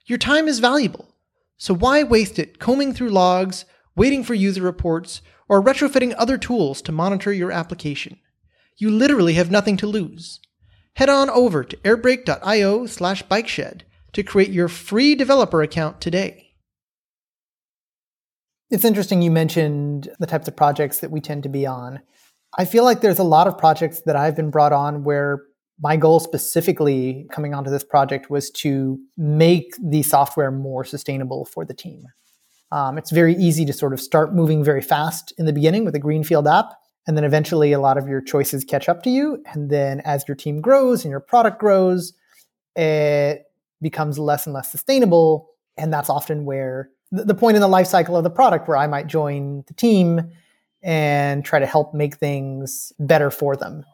Your 0.05 0.19
time 0.19 0.47
is 0.47 0.59
valuable, 0.59 1.14
so 1.57 1.75
why 1.75 2.02
waste 2.02 2.38
it 2.38 2.59
combing 2.59 2.93
through 2.93 3.11
logs, 3.11 3.64
waiting 3.97 4.23
for 4.23 4.35
user 4.35 4.62
reports, 4.62 5.23
or 5.49 5.62
retrofitting 5.62 6.14
other 6.19 6.37
tools 6.37 6.83
to 6.83 6.93
monitor 6.93 7.33
your 7.33 7.50
application? 7.50 8.19
You 8.76 8.90
literally 8.90 9.35
have 9.35 9.50
nothing 9.50 9.78
to 9.78 9.87
lose. 9.87 10.38
Head 10.97 11.11
on 11.11 11.28
over 11.28 11.63
to 11.63 11.76
airbrake.io 11.76 12.87
slash 12.87 13.23
bikeshed 13.25 13.82
to 14.15 14.23
create 14.23 14.49
your 14.49 14.67
free 14.67 15.15
developer 15.15 15.61
account 15.61 16.00
today. 16.00 16.54
It's 18.71 18.82
interesting 18.82 19.21
you 19.21 19.30
mentioned 19.30 20.09
the 20.19 20.26
types 20.26 20.49
of 20.49 20.56
projects 20.56 21.00
that 21.00 21.11
we 21.11 21.21
tend 21.21 21.43
to 21.43 21.50
be 21.50 21.67
on. 21.67 22.00
I 22.56 22.65
feel 22.65 22.82
like 22.82 23.02
there's 23.02 23.19
a 23.19 23.25
lot 23.25 23.47
of 23.47 23.59
projects 23.59 24.00
that 24.06 24.17
I've 24.17 24.35
been 24.35 24.49
brought 24.49 24.73
on 24.73 25.04
where 25.04 25.43
my 25.78 25.99
goal 25.99 26.19
specifically 26.19 27.26
coming 27.30 27.52
onto 27.52 27.71
this 27.71 27.85
project 27.85 28.30
was 28.30 28.50
to 28.52 28.99
make 29.19 29.75
the 29.78 30.02
software 30.02 30.50
more 30.50 30.82
sustainable 30.82 31.45
for 31.45 31.67
the 31.67 31.75
team. 31.75 32.04
Um, 32.73 32.97
it's 32.97 33.11
very 33.11 33.35
easy 33.35 33.67
to 33.67 33.75
sort 33.75 33.93
of 33.93 34.00
start 34.00 34.35
moving 34.35 34.65
very 34.65 34.80
fast 34.80 35.35
in 35.37 35.45
the 35.45 35.52
beginning 35.52 35.85
with 35.85 35.95
a 35.95 35.99
greenfield 35.99 36.49
app, 36.49 36.73
and 37.06 37.16
then 37.16 37.25
eventually 37.25 37.73
a 37.73 37.80
lot 37.80 37.99
of 37.99 38.08
your 38.08 38.21
choices 38.21 38.64
catch 38.64 38.88
up 38.88 39.02
to 39.04 39.10
you. 39.10 39.42
And 39.52 39.71
then 39.71 40.00
as 40.00 40.26
your 40.26 40.34
team 40.34 40.60
grows 40.60 41.04
and 41.04 41.10
your 41.10 41.21
product 41.21 41.60
grows, 41.60 42.12
it 42.75 43.45
becomes 43.80 44.19
less 44.19 44.47
and 44.47 44.54
less 44.54 44.71
sustainable. 44.71 45.50
And 45.76 45.92
that's 45.92 46.10
often 46.10 46.45
where 46.45 46.90
the 47.12 47.34
point 47.34 47.56
in 47.56 47.60
the 47.60 47.69
life 47.69 47.86
cycle 47.86 48.16
of 48.16 48.25
the 48.25 48.30
product 48.30 48.66
where 48.66 48.76
I 48.76 48.86
might 48.86 49.06
join 49.06 49.64
the 49.69 49.75
team 49.75 50.32
and 50.82 51.45
try 51.45 51.58
to 51.58 51.66
help 51.66 51.95
make 51.95 52.16
things 52.16 52.92
better 52.99 53.30
for 53.30 53.56
them. 53.56 53.84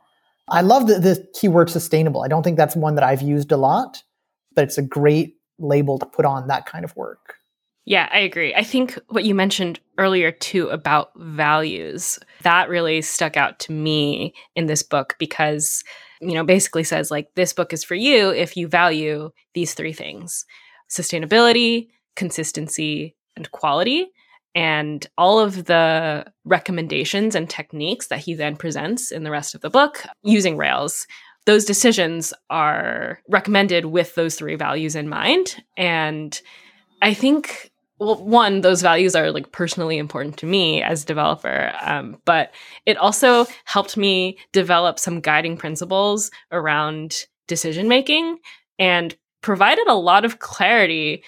I 0.49 0.63
love 0.63 0.87
the, 0.87 0.99
the 0.99 1.27
keyword 1.35 1.71
sustainable. 1.71 2.23
I 2.23 2.29
don't 2.29 2.43
think 2.43 2.57
that's 2.57 2.77
one 2.77 2.95
that 2.97 3.05
I've 3.05 3.23
used 3.23 3.53
a 3.53 3.57
lot, 3.57 4.03
but 4.55 4.65
it's 4.65 4.79
a 4.79 4.83
great 4.83 5.37
label 5.59 5.99
to 5.99 6.07
put 6.07 6.25
on 6.25 6.49
that 6.49 6.67
kind 6.67 6.85
of 6.85 6.97
work. 6.97 7.37
Yeah, 7.85 8.09
I 8.13 8.21
agree. 8.21 8.55
I 8.55 8.63
think 8.63 8.99
what 9.09 9.25
you 9.25 9.35
mentioned 9.35 9.81
earlier 9.99 10.31
too 10.31 10.69
about 10.69 11.11
values, 11.17 12.19
that 12.43 12.69
really 12.69 13.03
stuck 13.03 13.37
out 13.37 13.59
to 13.61 13.73
me 13.73 14.35
in 14.55 14.67
this 14.67 14.83
book 14.85 15.17
because, 15.19 15.83
you 16.21 16.35
know, 16.35 16.45
basically 16.45 16.85
says 16.85 17.11
like 17.11 17.35
this 17.35 17.53
book 17.53 17.73
is 17.73 17.83
for 17.83 17.97
you 17.97 18.31
if 18.31 18.57
you 18.57 18.69
value 18.69 19.31
these 19.55 19.75
three 19.75 19.93
things 19.93 20.45
sustainability, 20.89 21.89
consistency, 22.17 23.17
and 23.35 23.51
quality. 23.51 24.09
And 24.55 25.07
all 25.17 25.41
of 25.41 25.65
the 25.65 26.27
recommendations 26.45 27.35
and 27.35 27.49
techniques 27.49 28.09
that 28.09 28.19
he 28.19 28.35
then 28.35 28.57
presents 28.57 29.11
in 29.11 29.23
the 29.23 29.31
rest 29.31 29.55
of 29.55 29.63
the 29.63 29.71
book 29.71 30.05
using 30.23 30.59
Rails, 30.59 31.07
those 31.47 31.65
decisions 31.65 32.35
are 32.51 33.21
recommended 33.31 33.87
with 33.87 34.15
those 34.15 34.35
three 34.35 34.55
values 34.55 34.95
in 34.95 35.09
mind. 35.09 35.65
And 35.79 36.39
I 37.01 37.15
think 37.15 37.72
well 38.03 38.23
one 38.23 38.61
those 38.61 38.83
values 38.83 39.15
are 39.15 39.31
like 39.31 39.53
personally 39.53 39.99
important 39.99 40.37
to 40.39 40.47
me 40.47 40.83
as 40.83 41.03
a 41.03 41.07
developer 41.07 41.73
um, 41.81 42.21
but 42.25 42.53
it 42.87 42.97
also 42.97 43.47
helped 43.65 43.97
me 43.97 44.39
develop 44.53 44.99
some 44.99 45.21
guiding 45.21 45.57
principles 45.57 46.31
around 46.51 47.27
decision 47.49 47.89
making 47.89 48.39
and 48.79 49.17
provided 49.43 49.87
a 49.87 49.95
lot 49.95 50.25
of 50.25 50.39
clarity 50.39 51.23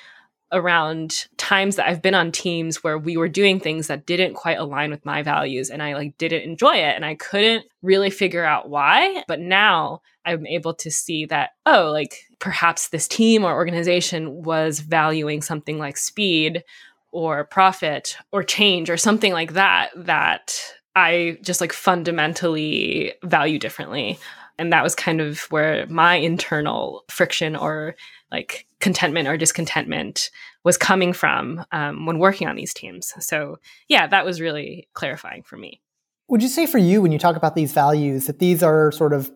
around 0.55 1.27
times 1.37 1.77
that 1.77 1.87
I've 1.87 2.01
been 2.01 2.14
on 2.14 2.33
teams 2.33 2.83
where 2.83 2.97
we 2.97 3.17
were 3.17 3.29
doing 3.29 3.61
things 3.61 3.88
that 3.88 4.07
didn't 4.07 4.35
quite 4.35 4.59
align 4.59 4.90
with 4.90 5.05
my 5.05 5.23
values 5.23 5.69
and 5.69 5.83
I 5.83 5.95
like 5.95 6.17
didn't 6.17 6.43
enjoy 6.43 6.77
it 6.77 6.95
and 6.95 7.05
I 7.05 7.17
couldn't 7.17 7.67
really 7.83 8.11
figure 8.11 8.45
out 8.45 8.71
why. 8.71 9.25
But 9.29 9.40
now 9.40 10.01
I'm 10.25 10.47
able 10.47 10.73
to 10.75 10.90
see 10.90 11.27
that, 11.27 11.51
oh, 11.67 11.90
like 11.93 12.27
perhaps 12.38 12.88
this 12.88 13.09
team 13.09 13.45
or 13.45 13.53
organization 13.53 14.45
was 14.45 14.81
valuing 14.81 15.43
something 15.43 15.79
like 15.79 15.97
speed 15.97 16.64
or 17.11 17.45
profit 17.45 18.17
or 18.33 18.43
change 18.43 18.88
or 18.88 18.97
something 18.97 19.33
like 19.33 19.53
that, 19.55 19.90
that 19.97 20.59
I 20.97 21.38
just 21.43 21.61
like 21.61 21.73
fundamentally 21.73 23.14
value 23.23 23.59
differently. 23.59 24.19
And 24.59 24.73
that 24.73 24.83
was 24.83 24.95
kind 24.95 25.21
of 25.21 25.40
where 25.51 25.87
my 25.87 26.17
internal 26.17 27.05
friction 27.09 27.57
or 27.57 27.97
like 28.31 28.67
contentment 28.81 29.29
or 29.29 29.37
discontentment 29.37 30.31
was 30.64 30.77
coming 30.77 31.12
from 31.12 31.64
um, 31.73 32.07
when 32.07 32.19
working 32.19 32.49
on 32.49 32.57
these 32.57 32.75
teams. 32.75 33.12
So, 33.21 33.59
yeah, 33.88 34.07
that 34.07 34.25
was 34.25 34.40
really 34.40 34.88
clarifying 34.95 35.43
for 35.43 35.57
me. 35.57 35.81
Would 36.29 36.43
you 36.43 36.49
say 36.49 36.67
for 36.67 36.79
you, 36.79 37.03
when 37.03 37.12
you 37.12 37.19
talk 37.19 37.37
about 37.37 37.55
these 37.55 37.73
values, 37.73 38.27
that 38.27 38.38
these 38.38 38.62
are 38.62 38.90
sort 38.93 39.12
of 39.12 39.31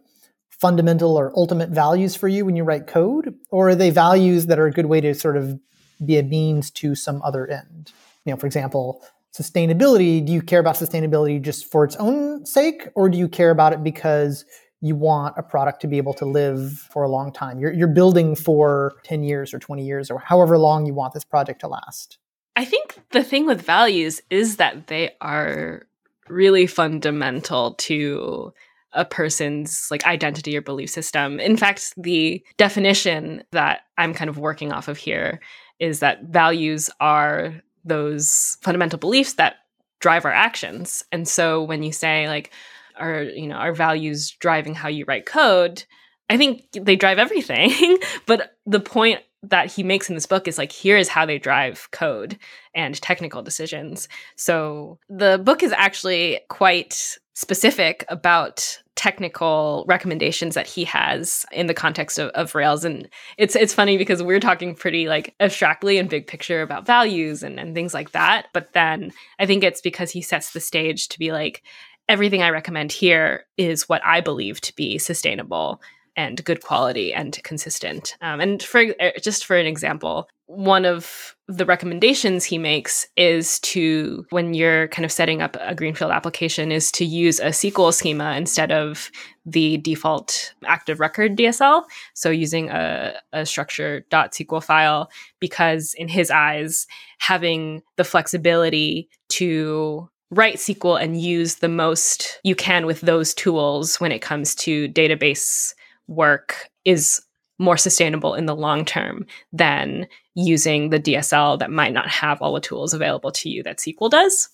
fundamental 0.50 1.16
or 1.16 1.32
ultimate 1.36 1.70
values 1.70 2.16
for 2.16 2.28
you 2.28 2.44
when 2.44 2.56
you 2.56 2.64
write 2.64 2.86
code? 2.86 3.34
Or 3.50 3.70
are 3.70 3.74
they 3.74 3.90
values 3.90 4.46
that 4.46 4.58
are 4.58 4.66
a 4.66 4.72
good 4.72 4.86
way 4.86 5.00
to 5.00 5.14
sort 5.14 5.36
of 5.36 5.58
be 6.04 6.18
a 6.18 6.22
means 6.22 6.70
to 6.72 6.94
some 6.94 7.20
other 7.22 7.46
end? 7.46 7.92
You 8.24 8.32
know, 8.32 8.36
for 8.36 8.46
example, 8.46 9.02
sustainability, 9.38 10.24
do 10.24 10.32
you 10.32 10.42
care 10.42 10.60
about 10.60 10.76
sustainability 10.76 11.40
just 11.40 11.70
for 11.70 11.84
its 11.84 11.96
own 11.96 12.44
sake? 12.46 12.88
Or 12.94 13.08
do 13.08 13.18
you 13.18 13.28
care 13.28 13.50
about 13.50 13.72
it 13.72 13.84
because 13.84 14.44
you 14.80 14.94
want 14.94 15.34
a 15.36 15.42
product 15.42 15.80
to 15.80 15.86
be 15.86 15.96
able 15.96 16.14
to 16.14 16.24
live 16.24 16.72
for 16.92 17.02
a 17.02 17.08
long 17.08 17.32
time. 17.32 17.58
You're, 17.58 17.72
you're 17.72 17.88
building 17.88 18.36
for 18.36 18.94
10 19.04 19.24
years 19.24 19.52
or 19.52 19.58
20 19.58 19.84
years 19.84 20.10
or 20.10 20.18
however 20.18 20.56
long 20.56 20.86
you 20.86 20.94
want 20.94 21.14
this 21.14 21.24
project 21.24 21.60
to 21.60 21.68
last. 21.68 22.18
I 22.54 22.64
think 22.64 23.00
the 23.10 23.24
thing 23.24 23.46
with 23.46 23.62
values 23.62 24.20
is 24.30 24.56
that 24.56 24.86
they 24.88 25.12
are 25.20 25.86
really 26.28 26.66
fundamental 26.66 27.74
to 27.74 28.52
a 28.92 29.04
person's 29.04 29.88
like 29.90 30.06
identity 30.06 30.56
or 30.56 30.62
belief 30.62 30.90
system. 30.90 31.40
In 31.40 31.56
fact, 31.56 31.92
the 31.96 32.42
definition 32.56 33.44
that 33.52 33.82
I'm 33.96 34.14
kind 34.14 34.30
of 34.30 34.38
working 34.38 34.72
off 34.72 34.88
of 34.88 34.96
here 34.96 35.40
is 35.78 36.00
that 36.00 36.24
values 36.24 36.90
are 37.00 37.60
those 37.84 38.58
fundamental 38.62 38.98
beliefs 38.98 39.34
that 39.34 39.56
drive 40.00 40.24
our 40.24 40.32
actions. 40.32 41.04
And 41.12 41.26
so 41.28 41.62
when 41.62 41.82
you 41.82 41.92
say 41.92 42.28
like 42.28 42.50
our 42.98 43.22
you 43.22 43.46
know 43.46 43.56
our 43.56 43.72
values 43.72 44.30
driving 44.32 44.74
how 44.74 44.88
you 44.88 45.04
write 45.06 45.26
code, 45.26 45.84
I 46.28 46.36
think 46.36 46.64
they 46.72 46.96
drive 46.96 47.18
everything. 47.18 47.98
but 48.26 48.56
the 48.66 48.80
point 48.80 49.20
that 49.44 49.70
he 49.70 49.82
makes 49.82 50.08
in 50.08 50.14
this 50.14 50.26
book 50.26 50.48
is 50.48 50.58
like 50.58 50.72
here 50.72 50.96
is 50.96 51.08
how 51.08 51.24
they 51.24 51.38
drive 51.38 51.88
code 51.92 52.38
and 52.74 53.00
technical 53.00 53.42
decisions. 53.42 54.08
So 54.36 54.98
the 55.08 55.40
book 55.42 55.62
is 55.62 55.72
actually 55.72 56.40
quite 56.48 57.18
specific 57.34 58.04
about 58.08 58.82
technical 58.96 59.84
recommendations 59.86 60.56
that 60.56 60.66
he 60.66 60.82
has 60.82 61.46
in 61.52 61.68
the 61.68 61.74
context 61.74 62.18
of, 62.18 62.30
of, 62.30 62.52
Rails. 62.56 62.84
And 62.84 63.08
it's 63.36 63.54
it's 63.54 63.72
funny 63.72 63.96
because 63.96 64.24
we're 64.24 64.40
talking 64.40 64.74
pretty 64.74 65.06
like 65.06 65.36
abstractly 65.38 65.98
and 65.98 66.10
big 66.10 66.26
picture 66.26 66.62
about 66.62 66.84
values 66.84 67.44
and, 67.44 67.60
and 67.60 67.76
things 67.76 67.94
like 67.94 68.10
that. 68.10 68.48
But 68.52 68.72
then 68.72 69.12
I 69.38 69.46
think 69.46 69.62
it's 69.62 69.80
because 69.80 70.10
he 70.10 70.20
sets 70.20 70.52
the 70.52 70.58
stage 70.58 71.06
to 71.10 71.18
be 71.20 71.30
like, 71.30 71.62
everything 72.08 72.42
I 72.42 72.50
recommend 72.50 72.92
here 72.92 73.44
is 73.56 73.88
what 73.88 74.04
I 74.04 74.20
believe 74.20 74.60
to 74.62 74.74
be 74.74 74.98
sustainable 74.98 75.80
and 76.16 76.44
good 76.44 76.62
quality 76.62 77.14
and 77.14 77.40
consistent. 77.44 78.16
Um, 78.20 78.40
and 78.40 78.60
for 78.60 78.80
uh, 79.00 79.10
just 79.22 79.46
for 79.46 79.56
an 79.56 79.66
example, 79.66 80.28
one 80.46 80.84
of 80.84 81.36
the 81.46 81.64
recommendations 81.64 82.44
he 82.44 82.58
makes 82.58 83.06
is 83.16 83.60
to 83.60 84.26
when 84.30 84.52
you're 84.52 84.88
kind 84.88 85.04
of 85.04 85.12
setting 85.12 85.42
up 85.42 85.56
a 85.60 85.74
greenfield 85.74 86.10
application 86.10 86.72
is 86.72 86.90
to 86.92 87.04
use 87.04 87.38
a 87.38 87.48
SQL 87.48 87.92
schema 87.92 88.32
instead 88.32 88.72
of 88.72 89.10
the 89.46 89.76
default 89.76 90.54
active 90.66 90.98
record 90.98 91.36
DSL. 91.36 91.84
So 92.14 92.30
using 92.30 92.70
a, 92.70 93.14
a 93.32 93.46
structured 93.46 94.08
.sql 94.10 94.64
file 94.64 95.10
because 95.38 95.94
in 95.94 96.08
his 96.08 96.30
eyes, 96.30 96.86
having 97.18 97.82
the 97.96 98.04
flexibility 98.04 99.08
to 99.28 100.08
write 100.30 100.56
SQL 100.56 101.02
and 101.02 101.20
use 101.20 101.56
the 101.56 101.68
most 101.68 102.40
you 102.44 102.54
can 102.54 102.86
with 102.86 103.00
those 103.00 103.34
tools 103.34 104.00
when 104.00 104.12
it 104.12 104.20
comes 104.20 104.54
to 104.56 104.88
database 104.88 105.74
work 106.06 106.68
is 106.84 107.22
more 107.58 107.76
sustainable 107.76 108.34
in 108.34 108.46
the 108.46 108.54
long 108.54 108.84
term 108.84 109.26
than 109.52 110.06
using 110.34 110.90
the 110.90 111.00
DSL 111.00 111.58
that 111.58 111.70
might 111.70 111.92
not 111.92 112.08
have 112.08 112.40
all 112.40 112.54
the 112.54 112.60
tools 112.60 112.94
available 112.94 113.32
to 113.32 113.48
you 113.48 113.62
that 113.62 113.78
SQL 113.78 114.10
does. 114.10 114.48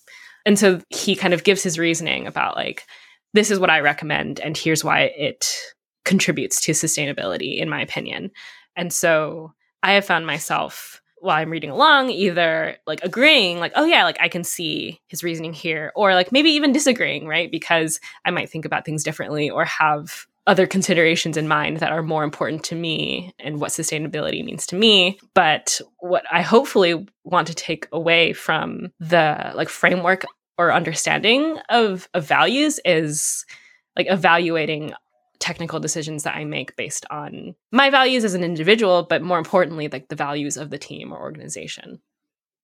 And 0.45 0.57
so 0.57 0.81
he 0.89 1.15
kind 1.15 1.33
of 1.33 1.43
gives 1.43 1.61
his 1.63 1.77
reasoning 1.77 2.27
about 2.27 2.55
like, 2.55 2.85
this 3.33 3.51
is 3.51 3.59
what 3.59 3.69
I 3.69 3.81
recommend, 3.81 4.39
and 4.39 4.57
here's 4.57 4.83
why 4.83 5.11
it 5.17 5.53
contributes 6.05 6.61
to 6.61 6.71
sustainability, 6.71 7.57
in 7.57 7.69
my 7.69 7.81
opinion. 7.81 8.31
And 8.77 8.93
so 8.93 9.53
I 9.83 9.93
have 9.93 10.05
found 10.05 10.25
myself 10.25 11.01
while 11.17 11.37
I'm 11.37 11.49
reading 11.49 11.69
along, 11.69 12.09
either 12.09 12.77
like 12.85 13.03
agreeing, 13.03 13.59
like, 13.59 13.73
oh 13.75 13.85
yeah, 13.85 14.03
like 14.03 14.17
I 14.19 14.29
can 14.29 14.43
see 14.43 15.01
his 15.07 15.23
reasoning 15.23 15.53
here, 15.53 15.91
or 15.95 16.13
like 16.13 16.31
maybe 16.31 16.51
even 16.51 16.71
disagreeing, 16.71 17.27
right? 17.27 17.49
Because 17.51 17.99
I 18.25 18.31
might 18.31 18.49
think 18.49 18.65
about 18.65 18.85
things 18.85 19.03
differently 19.03 19.49
or 19.49 19.65
have 19.65 20.27
other 20.47 20.67
considerations 20.67 21.37
in 21.37 21.47
mind 21.47 21.77
that 21.77 21.91
are 21.91 22.03
more 22.03 22.23
important 22.23 22.63
to 22.63 22.75
me 22.75 23.33
and 23.39 23.59
what 23.59 23.71
sustainability 23.71 24.45
means 24.45 24.67
to 24.67 24.75
me 24.75 25.19
but 25.33 25.81
what 26.01 26.23
i 26.31 26.43
hopefully 26.43 27.07
want 27.23 27.47
to 27.47 27.55
take 27.55 27.87
away 27.91 28.31
from 28.31 28.91
the 28.99 29.51
like 29.55 29.69
framework 29.69 30.23
or 30.57 30.71
understanding 30.71 31.57
of, 31.69 32.07
of 32.13 32.27
values 32.27 32.79
is 32.85 33.45
like 33.95 34.07
evaluating 34.09 34.93
technical 35.45 35.79
decisions 35.79 36.23
that 36.23 36.35
i 36.35 36.43
make 36.43 36.75
based 36.75 37.05
on 37.11 37.53
my 37.71 37.89
values 37.89 38.23
as 38.23 38.33
an 38.33 38.43
individual 38.43 39.03
but 39.03 39.21
more 39.21 39.37
importantly 39.37 39.87
like 39.87 40.07
the 40.07 40.15
values 40.15 40.57
of 40.57 40.71
the 40.71 40.77
team 40.77 41.13
or 41.13 41.19
organization 41.19 41.99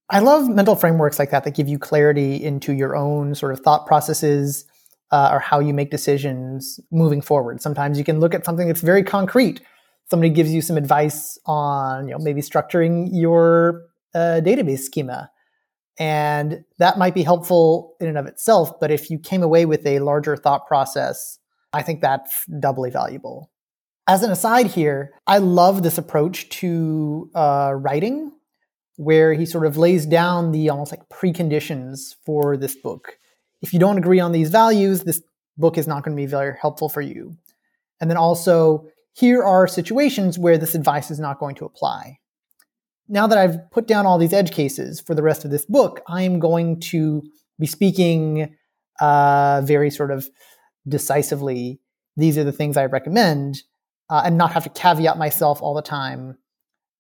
i 0.10 0.20
love 0.20 0.50
mental 0.50 0.76
frameworks 0.76 1.20
like 1.20 1.30
that 1.30 1.44
that 1.44 1.56
give 1.56 1.68
you 1.68 1.78
clarity 1.78 2.44
into 2.44 2.74
your 2.74 2.96
own 2.96 3.36
sort 3.36 3.52
of 3.52 3.60
thought 3.60 3.86
processes 3.86 4.66
uh, 5.12 5.30
or 5.32 5.40
how 5.40 5.60
you 5.60 5.74
make 5.74 5.92
decisions 5.92 6.80
moving 6.90 7.22
forward. 7.22 7.62
Sometimes 7.62 7.98
you 7.98 8.04
can 8.04 8.20
look 8.20 8.34
at 8.34 8.46
something 8.46 8.68
that's 8.68 8.82
very 8.82 9.04
concrete. 9.04 9.62
Somebody 10.10 10.30
gives 10.30 10.54
you 10.54 10.62
some 10.62 10.78
advice 10.78 11.38
on, 11.46 12.08
you 12.08 12.14
know, 12.14 12.20
maybe 12.20 12.42
structuring 12.42 13.10
your 13.12 13.84
uh, 14.14 14.42
database 14.44 14.80
schema, 14.80 15.30
and 16.00 16.64
that 16.80 16.98
might 16.98 17.14
be 17.14 17.24
helpful 17.24 17.96
in 18.00 18.08
and 18.08 18.18
of 18.18 18.26
itself. 18.26 18.80
But 18.80 18.92
if 18.92 19.10
you 19.10 19.20
came 19.20 19.44
away 19.44 19.66
with 19.66 19.86
a 19.86 20.00
larger 20.00 20.36
thought 20.36 20.68
process, 20.68 21.38
I 21.74 21.82
think 21.82 22.02
that's 22.02 22.46
doubly 22.60 22.90
valuable. 22.90 23.52
As 24.08 24.24
an 24.24 24.32
aside 24.32 24.68
here, 24.68 25.12
I 25.28 25.38
love 25.38 25.84
this 25.84 25.98
approach 25.98 26.50
to 26.50 27.30
uh, 27.34 27.74
writing, 27.76 28.32
where 28.98 29.34
he 29.34 29.46
sort 29.46 29.66
of 29.66 29.78
lays 29.78 30.06
down 30.06 30.52
the 30.52 30.70
almost 30.70 30.92
like 30.92 31.08
preconditions 31.10 32.16
for 32.26 32.58
this 32.58 32.76
book 32.76 33.18
if 33.62 33.74
you 33.74 33.80
don't 33.80 33.98
agree 33.98 34.20
on 34.20 34.32
these 34.32 34.50
values, 34.50 35.04
this 35.04 35.22
book 35.58 35.78
is 35.78 35.88
not 35.88 36.04
going 36.04 36.16
to 36.16 36.22
be 36.22 36.28
very 36.28 36.56
helpful 36.60 36.90
for 36.90 37.02
you. 37.02 37.38
And 38.00 38.10
then 38.10 38.18
also, 38.18 38.88
here 39.14 39.44
are 39.44 39.68
situations 39.68 40.40
where 40.40 40.58
this 40.58 40.76
advice 40.76 41.12
is 41.12 41.20
not 41.20 41.40
going 41.40 41.56
to 41.56 41.66
apply. 41.66 42.18
Now 43.08 43.28
that 43.28 43.38
I've 43.38 43.70
put 43.72 43.88
down 43.88 44.06
all 44.06 44.18
these 44.18 44.34
edge 44.34 44.52
cases 44.52 45.00
for 45.00 45.14
the 45.14 45.24
rest 45.24 45.46
of 45.46 45.52
this 45.52 45.66
book, 45.66 46.02
I 46.08 46.24
am 46.24 46.40
going 46.40 46.80
to 46.92 47.22
be 47.60 47.68
speaking 47.68 48.56
uh, 49.00 49.62
very 49.64 49.92
sort 49.92 50.12
of 50.12 50.28
decisively. 50.88 51.80
These 52.18 52.38
are 52.38 52.44
the 52.44 52.52
things 52.52 52.78
I 52.78 52.86
recommend, 52.86 53.64
uh, 54.10 54.24
and 54.26 54.38
not 54.38 54.54
have 54.54 54.64
to 54.64 54.70
caveat 54.70 55.18
myself 55.18 55.62
all 55.62 55.74
the 55.74 55.82
time. 55.82 56.38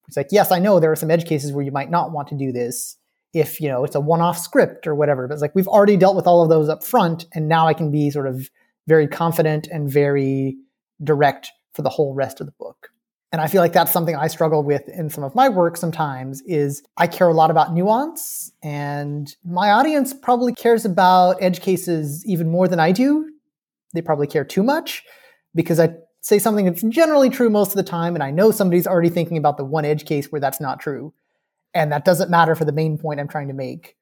It's 0.08 0.18
like, 0.18 0.30
yes, 0.32 0.52
I 0.52 0.60
know 0.60 0.80
there 0.80 0.92
are 0.92 0.96
some 0.96 1.12
edge 1.12 1.26
cases 1.26 1.52
where 1.52 1.64
you 1.64 1.72
might 1.72 1.90
not 1.90 2.12
want 2.12 2.30
to 2.30 2.36
do 2.36 2.52
this, 2.52 2.98
if 3.34 3.62
you 3.62 3.68
know 3.68 3.84
it's 3.84 3.96
a 3.96 4.00
one-off 4.00 4.38
script 4.38 4.86
or 4.86 4.96
whatever 4.96 5.28
but 5.28 5.34
it's 5.34 5.42
like 5.42 5.56
we've 5.56 5.68
already 5.68 5.98
dealt 5.98 6.16
with 6.16 6.28
all 6.28 6.44
of 6.44 6.50
those 6.50 6.70
up 6.70 6.84
front 6.84 7.26
and 7.34 7.48
now 7.48 7.68
i 7.68 7.74
can 7.74 7.92
be 7.92 8.10
sort 8.10 8.28
of 8.28 8.50
very 8.88 9.08
confident 9.08 9.68
and 9.68 9.90
very 9.90 10.58
direct 11.04 11.52
for 11.74 11.82
the 11.82 11.90
whole 11.90 12.14
rest 12.14 12.42
of 12.42 12.46
the 12.46 12.54
book 12.60 12.90
and 13.32 13.42
i 13.42 13.48
feel 13.48 13.62
like 13.62 13.74
that's 13.74 13.92
something 13.92 14.16
i 14.16 14.28
struggle 14.28 14.64
with 14.64 14.88
in 14.90 15.10
some 15.10 15.24
of 15.24 15.34
my 15.36 15.48
work 15.48 15.78
sometimes 15.78 16.42
is 16.42 16.84
i 16.98 17.08
care 17.08 17.30
a 17.30 17.34
lot 17.34 17.52
about 17.52 17.74
nuance 17.74 18.52
and 18.62 19.36
my 19.46 19.72
audience 19.72 20.14
probably 20.14 20.54
cares 20.54 20.84
about 20.86 21.42
edge 21.42 21.62
cases 21.62 22.26
even 22.26 22.50
more 22.50 22.68
than 22.68 22.80
i 22.80 22.92
do 22.92 23.30
they 23.94 24.02
probably 24.02 24.28
care 24.28 24.46
too 24.46 24.64
much 24.64 25.04
because 25.56 25.80
i 25.80 25.90
say 26.22 26.38
something 26.38 26.66
that's 26.66 26.84
generally 26.84 27.30
true 27.30 27.50
most 27.50 27.70
of 27.70 27.76
the 27.76 27.84
time 27.84 28.16
and 28.16 28.24
i 28.24 28.32
know 28.32 28.52
somebody's 28.52 28.88
already 28.88 29.10
thinking 29.10 29.38
about 29.38 29.58
the 29.58 29.66
one 29.66 29.86
edge 29.86 30.06
case 30.06 30.32
where 30.32 30.42
that's 30.42 30.62
not 30.62 30.80
true 30.80 31.14
and 31.74 31.92
that 31.92 32.06
doesn't 32.06 32.30
matter 32.30 32.56
for 32.56 32.66
the 32.66 32.72
main 32.72 32.98
point 32.98 33.20
I'm 33.20 33.28
trying 33.28 33.48
to 33.48 33.54
make. 33.54 33.96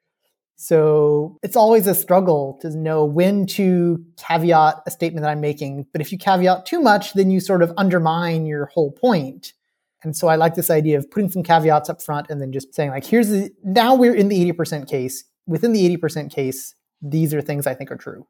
So 0.55 1.37
it's 1.41 1.55
always 1.55 1.87
a 1.87 1.95
struggle 1.95 2.59
to 2.61 2.69
know 2.75 3.05
when 3.05 3.45
to 3.47 4.03
caveat 4.17 4.81
a 4.85 4.91
statement 4.91 5.23
that 5.23 5.29
I'm 5.29 5.39
making. 5.39 5.85
But 5.93 6.01
if 6.01 6.11
you 6.11 6.17
caveat 6.17 6.65
too 6.65 6.81
much, 6.81 7.13
then 7.13 7.31
you 7.31 7.39
sort 7.39 7.63
of 7.63 7.71
undermine 7.77 8.45
your 8.45 8.65
whole 8.65 8.91
point. 8.91 9.53
And 10.03 10.15
so 10.15 10.27
I 10.27 10.35
like 10.35 10.55
this 10.55 10.69
idea 10.69 10.97
of 10.97 11.09
putting 11.09 11.29
some 11.29 11.43
caveats 11.43 11.89
up 11.89 12.01
front 12.01 12.29
and 12.29 12.41
then 12.41 12.51
just 12.51 12.73
saying, 12.73 12.89
like, 12.89 13.05
here's 13.05 13.29
the 13.29 13.51
now 13.63 13.95
we're 13.95 14.15
in 14.15 14.27
the 14.27 14.51
80% 14.51 14.89
case. 14.89 15.23
Within 15.45 15.73
the 15.73 15.97
80% 15.97 16.33
case, 16.33 16.75
these 17.01 17.33
are 17.33 17.41
things 17.41 17.65
I 17.65 17.73
think 17.73 17.91
are 17.91 17.97
true. 17.97 18.27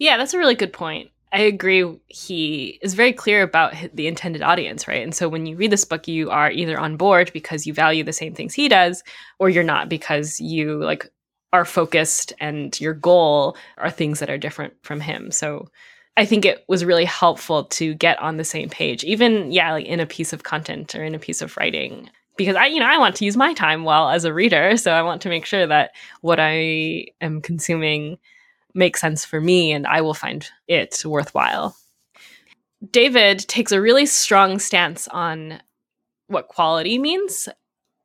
Yeah, 0.00 0.16
that's 0.16 0.34
a 0.34 0.38
really 0.38 0.56
good 0.56 0.72
point. 0.72 1.10
I 1.32 1.42
agree. 1.42 2.00
He 2.08 2.80
is 2.82 2.94
very 2.94 3.12
clear 3.12 3.42
about 3.42 3.74
the 3.94 4.08
intended 4.08 4.42
audience, 4.42 4.88
right? 4.88 5.02
And 5.02 5.14
so 5.14 5.28
when 5.28 5.46
you 5.46 5.54
read 5.54 5.70
this 5.70 5.84
book, 5.84 6.08
you 6.08 6.30
are 6.30 6.50
either 6.50 6.76
on 6.78 6.96
board 6.96 7.30
because 7.32 7.66
you 7.66 7.72
value 7.72 8.02
the 8.02 8.12
same 8.12 8.34
things 8.34 8.54
he 8.54 8.68
does, 8.68 9.04
or 9.38 9.48
you're 9.48 9.62
not 9.62 9.88
because 9.88 10.40
you 10.40 10.82
like 10.82 11.08
are 11.52 11.64
focused 11.64 12.32
and 12.40 12.80
your 12.80 12.94
goal 12.94 13.56
are 13.76 13.90
things 13.90 14.18
that 14.18 14.30
are 14.30 14.38
different 14.38 14.72
from 14.82 15.00
him. 15.00 15.30
So 15.30 15.68
I 16.16 16.24
think 16.24 16.44
it 16.44 16.64
was 16.66 16.84
really 16.84 17.04
helpful 17.04 17.64
to 17.64 17.94
get 17.94 18.18
on 18.20 18.38
the 18.38 18.44
same 18.44 18.70
page, 18.70 19.04
even 19.04 19.52
yeah, 19.52 19.72
like 19.72 19.86
in 19.86 20.00
a 20.00 20.06
piece 20.06 20.32
of 20.32 20.42
content 20.44 20.94
or 20.94 21.04
in 21.04 21.14
a 21.14 21.20
piece 21.20 21.42
of 21.42 21.56
writing. 21.56 22.10
Because 22.36 22.56
I, 22.56 22.66
you 22.66 22.80
know, 22.80 22.86
I 22.86 22.98
want 22.98 23.16
to 23.16 23.24
use 23.24 23.36
my 23.36 23.52
time 23.52 23.84
well 23.84 24.08
as 24.08 24.24
a 24.24 24.32
reader, 24.32 24.76
so 24.76 24.92
I 24.92 25.02
want 25.02 25.22
to 25.22 25.28
make 25.28 25.44
sure 25.44 25.66
that 25.66 25.90
what 26.22 26.40
I 26.40 27.06
am 27.20 27.42
consuming 27.42 28.16
make 28.74 28.96
sense 28.96 29.24
for 29.24 29.40
me 29.40 29.72
and 29.72 29.86
I 29.86 30.00
will 30.00 30.14
find 30.14 30.48
it 30.68 31.02
worthwhile. 31.04 31.76
David 32.90 33.40
takes 33.40 33.72
a 33.72 33.80
really 33.80 34.06
strong 34.06 34.58
stance 34.58 35.06
on 35.08 35.60
what 36.28 36.48
quality 36.48 36.98
means. 36.98 37.48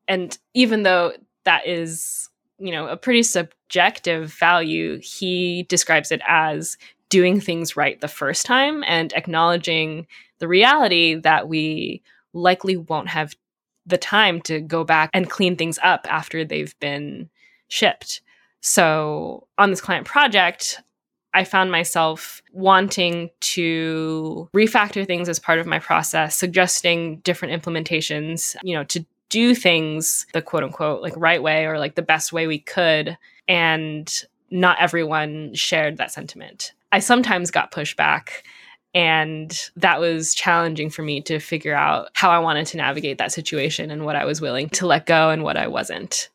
And 0.08 0.38
even 0.54 0.84
though 0.84 1.13
that 1.45 1.65
is, 1.67 2.30
you 2.60 2.71
know, 2.71 2.88
a 2.88 2.97
pretty 2.97 3.23
subjective 3.23 4.34
value, 4.34 4.99
he 4.99 5.63
describes 5.63 6.12
it 6.12 6.21
as 6.28 6.78
doing 7.10 7.39
things 7.39 7.78
right 7.78 8.01
the 8.01 8.08
first 8.08 8.45
time 8.45 8.84
and 8.86 9.13
acknowledging 9.13 10.08
the 10.39 10.47
reality 10.47 11.15
that 11.15 11.47
we 11.47 12.01
likely 12.34 12.75
won't 12.75 13.08
have 13.08 13.34
the 13.86 13.97
time 13.97 14.41
to 14.41 14.60
go 14.60 14.84
back 14.84 15.10
and 15.13 15.30
clean 15.30 15.56
things 15.56 15.80
up 15.84 16.08
after 16.10 16.43
they've 16.43 16.78
been 16.80 17.30
shipped. 17.67 18.21
So 18.67 19.45
on 19.60 19.69
this 19.69 19.80
client 19.80 20.08
project, 20.08 20.82
I 21.36 21.43
found 21.43 21.71
myself 21.71 22.41
wanting 22.51 23.30
to 23.41 24.49
refactor 24.56 25.06
things 25.06 25.30
as 25.30 25.38
part 25.38 25.60
of 25.60 25.67
my 25.67 25.78
process, 25.78 26.36
suggesting 26.36 27.17
different 27.17 27.62
implementations, 27.62 28.56
you 28.63 28.75
know, 28.75 28.84
to 28.86 29.06
do 29.30 29.54
things 29.54 30.25
the 30.34 30.41
quote 30.41 30.63
unquote 30.63 31.04
like 31.04 31.13
right 31.15 31.43
way 31.43 31.67
or 31.67 31.78
like 31.78 31.93
the 31.93 32.01
best 32.01 32.34
way 32.34 32.47
we 32.47 32.58
could. 32.58 33.15
And 33.47 34.12
not 34.49 34.78
everyone 34.82 35.54
shared 35.54 35.97
that 35.97 36.12
sentiment. 36.12 36.73
I 36.91 36.99
sometimes 36.99 37.51
got 37.51 37.71
pushback 37.71 38.30
and 38.95 39.69
that 39.75 39.99
was 39.99 40.34
challenging 40.34 40.89
for 40.89 41.04
me 41.04 41.21
to 41.21 41.38
figure 41.38 41.75
out 41.75 42.10
how 42.13 42.32
I 42.32 42.39
wanted 42.39 42.65
to 42.67 42.78
navigate 42.78 43.19
that 43.19 43.32
situation 43.32 43.91
and 43.91 44.06
what 44.06 44.15
I 44.15 44.25
was 44.25 44.41
willing 44.41 44.69
to 44.69 44.88
let 44.88 45.06
go 45.06 45.30
and 45.30 45.43
what 45.43 45.56
I 45.56 45.67
wasn't. 45.67 46.30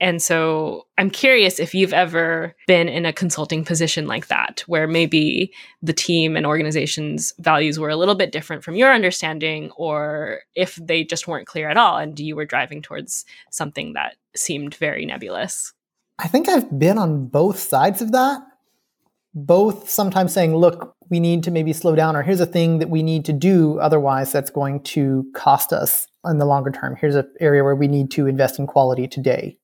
And 0.00 0.20
so 0.20 0.86
I'm 0.98 1.08
curious 1.08 1.58
if 1.58 1.74
you've 1.74 1.94
ever 1.94 2.54
been 2.66 2.88
in 2.88 3.06
a 3.06 3.12
consulting 3.12 3.64
position 3.64 4.06
like 4.06 4.26
that, 4.26 4.64
where 4.66 4.86
maybe 4.86 5.52
the 5.82 5.92
team 5.92 6.36
and 6.36 6.44
organization's 6.44 7.32
values 7.38 7.78
were 7.78 7.90
a 7.90 7.96
little 7.96 8.16
bit 8.16 8.32
different 8.32 8.64
from 8.64 8.74
your 8.74 8.92
understanding, 8.92 9.70
or 9.76 10.40
if 10.54 10.74
they 10.76 11.04
just 11.04 11.28
weren't 11.28 11.46
clear 11.46 11.70
at 11.70 11.76
all 11.76 11.96
and 11.96 12.18
you 12.18 12.34
were 12.36 12.44
driving 12.44 12.82
towards 12.82 13.24
something 13.50 13.92
that 13.92 14.16
seemed 14.34 14.74
very 14.74 15.06
nebulous. 15.06 15.72
I 16.18 16.28
think 16.28 16.48
I've 16.48 16.78
been 16.78 16.98
on 16.98 17.26
both 17.26 17.58
sides 17.58 18.02
of 18.02 18.12
that. 18.12 18.42
Both 19.36 19.90
sometimes 19.90 20.32
saying, 20.32 20.54
look, 20.54 20.94
we 21.08 21.18
need 21.18 21.42
to 21.44 21.50
maybe 21.50 21.72
slow 21.72 21.94
down, 21.94 22.14
or 22.14 22.22
here's 22.22 22.40
a 22.40 22.46
thing 22.46 22.78
that 22.78 22.90
we 22.90 23.02
need 23.02 23.24
to 23.24 23.32
do, 23.32 23.78
otherwise, 23.80 24.32
that's 24.32 24.50
going 24.50 24.82
to 24.84 25.26
cost 25.34 25.72
us 25.72 26.06
in 26.24 26.38
the 26.38 26.46
longer 26.46 26.70
term. 26.70 26.96
Here's 26.96 27.16
an 27.16 27.28
area 27.40 27.64
where 27.64 27.74
we 27.74 27.88
need 27.88 28.10
to 28.12 28.26
invest 28.26 28.58
in 28.58 28.66
quality 28.66 29.08
today. 29.08 29.58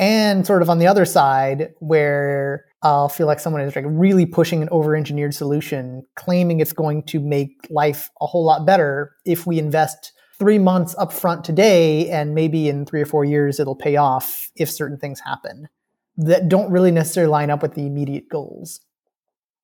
And 0.00 0.46
sort 0.46 0.62
of 0.62 0.70
on 0.70 0.78
the 0.78 0.86
other 0.86 1.04
side, 1.04 1.74
where 1.78 2.64
I'll 2.82 3.10
feel 3.10 3.26
like 3.26 3.38
someone 3.38 3.60
is 3.60 3.76
like 3.76 3.84
really 3.86 4.24
pushing 4.24 4.62
an 4.62 4.68
over 4.72 4.96
engineered 4.96 5.34
solution, 5.34 6.04
claiming 6.16 6.60
it's 6.60 6.72
going 6.72 7.02
to 7.04 7.20
make 7.20 7.66
life 7.68 8.08
a 8.18 8.26
whole 8.26 8.42
lot 8.42 8.64
better 8.64 9.12
if 9.26 9.46
we 9.46 9.58
invest 9.58 10.12
three 10.38 10.58
months 10.58 10.94
upfront 10.94 11.44
today, 11.44 12.08
and 12.08 12.34
maybe 12.34 12.70
in 12.70 12.86
three 12.86 13.02
or 13.02 13.06
four 13.06 13.26
years 13.26 13.60
it'll 13.60 13.76
pay 13.76 13.96
off 13.96 14.50
if 14.56 14.70
certain 14.70 14.96
things 14.96 15.20
happen 15.20 15.68
that 16.16 16.48
don't 16.48 16.70
really 16.70 16.90
necessarily 16.90 17.30
line 17.30 17.50
up 17.50 17.60
with 17.60 17.74
the 17.74 17.84
immediate 17.86 18.30
goals. 18.30 18.80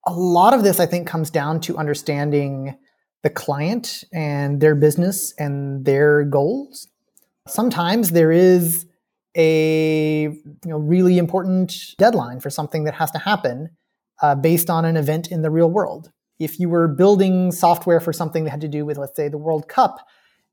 A 0.06 0.12
lot 0.12 0.52
of 0.52 0.62
this, 0.62 0.78
I 0.80 0.84
think, 0.84 1.08
comes 1.08 1.30
down 1.30 1.60
to 1.60 1.78
understanding 1.78 2.76
the 3.22 3.30
client 3.30 4.04
and 4.12 4.60
their 4.60 4.74
business 4.74 5.32
and 5.38 5.86
their 5.86 6.24
goals. 6.24 6.88
Sometimes 7.48 8.10
there 8.10 8.30
is 8.30 8.84
a 9.36 10.22
you 10.22 10.52
know, 10.64 10.78
really 10.78 11.18
important 11.18 11.94
deadline 11.98 12.40
for 12.40 12.50
something 12.50 12.84
that 12.84 12.94
has 12.94 13.10
to 13.10 13.18
happen 13.18 13.70
uh, 14.22 14.34
based 14.34 14.70
on 14.70 14.84
an 14.84 14.96
event 14.96 15.28
in 15.28 15.42
the 15.42 15.50
real 15.50 15.70
world. 15.70 16.10
If 16.38 16.58
you 16.58 16.68
were 16.68 16.88
building 16.88 17.52
software 17.52 18.00
for 18.00 18.12
something 18.12 18.44
that 18.44 18.50
had 18.50 18.60
to 18.62 18.68
do 18.68 18.84
with, 18.84 18.98
let's 18.98 19.16
say, 19.16 19.28
the 19.28 19.38
World 19.38 19.68
Cup, 19.68 20.06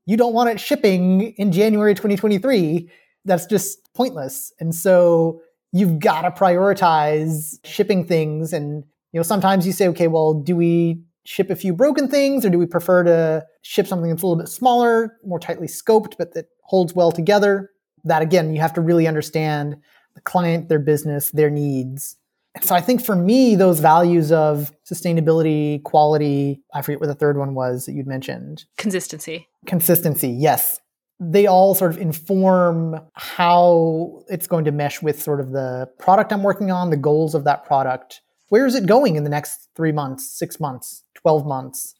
you 0.05 0.17
don't 0.17 0.33
want 0.33 0.49
it 0.49 0.59
shipping 0.59 1.33
in 1.37 1.51
January 1.51 1.93
2023. 1.93 2.89
That's 3.25 3.45
just 3.45 3.93
pointless. 3.93 4.51
And 4.59 4.75
so 4.75 5.41
you've 5.71 5.99
got 5.99 6.21
to 6.21 6.31
prioritize 6.31 7.59
shipping 7.63 8.05
things. 8.05 8.53
And 8.53 8.83
you 9.11 9.19
know, 9.19 9.23
sometimes 9.23 9.65
you 9.65 9.71
say, 9.71 9.87
okay, 9.89 10.07
well, 10.07 10.33
do 10.33 10.55
we 10.55 11.03
ship 11.25 11.49
a 11.49 11.55
few 11.55 11.73
broken 11.73 12.09
things, 12.09 12.45
or 12.45 12.49
do 12.49 12.59
we 12.59 12.65
prefer 12.65 13.03
to 13.03 13.45
ship 13.61 13.87
something 13.87 14.09
that's 14.09 14.23
a 14.23 14.25
little 14.27 14.41
bit 14.41 14.49
smaller, 14.49 15.17
more 15.25 15.39
tightly 15.39 15.67
scoped, 15.67 16.15
but 16.17 16.33
that 16.33 16.47
holds 16.63 16.93
well 16.93 17.11
together? 17.11 17.69
That 18.03 18.21
again, 18.21 18.53
you 18.53 18.61
have 18.61 18.73
to 18.73 18.81
really 18.81 19.07
understand 19.07 19.77
the 20.15 20.21
client, 20.21 20.69
their 20.69 20.79
business, 20.79 21.31
their 21.31 21.49
needs, 21.49 22.17
And 22.55 22.63
so 22.63 22.75
I 22.75 22.81
think 22.81 23.03
for 23.03 23.15
me, 23.15 23.55
those 23.55 23.79
values 23.79 24.31
of 24.31 24.71
sustainability, 24.89 25.81
quality, 25.83 26.61
I 26.73 26.81
forget 26.81 26.99
what 26.99 27.07
the 27.07 27.15
third 27.15 27.37
one 27.37 27.55
was 27.55 27.85
that 27.85 27.93
you'd 27.93 28.07
mentioned. 28.07 28.65
Consistency. 28.77 29.47
Consistency, 29.65 30.29
yes. 30.29 30.79
They 31.19 31.47
all 31.47 31.73
sort 31.73 31.91
of 31.91 31.97
inform 31.99 32.99
how 33.13 34.23
it's 34.29 34.45
going 34.45 34.65
to 34.65 34.71
mesh 34.71 35.01
with 35.01 35.21
sort 35.21 35.39
of 35.39 35.51
the 35.51 35.89
product 35.97 36.31
I'm 36.31 36.43
working 36.43 36.69
on, 36.69 36.89
the 36.89 36.97
goals 36.97 37.33
of 37.33 37.43
that 37.45 37.65
product. 37.65 38.21
Where 38.49 38.65
is 38.65 38.75
it 38.75 38.85
going 38.85 39.15
in 39.15 39.23
the 39.23 39.29
next 39.29 39.69
three 39.75 39.91
months, 39.91 40.29
six 40.37 40.59
months, 40.59 41.03
12 41.15 41.45
months? 41.47 41.95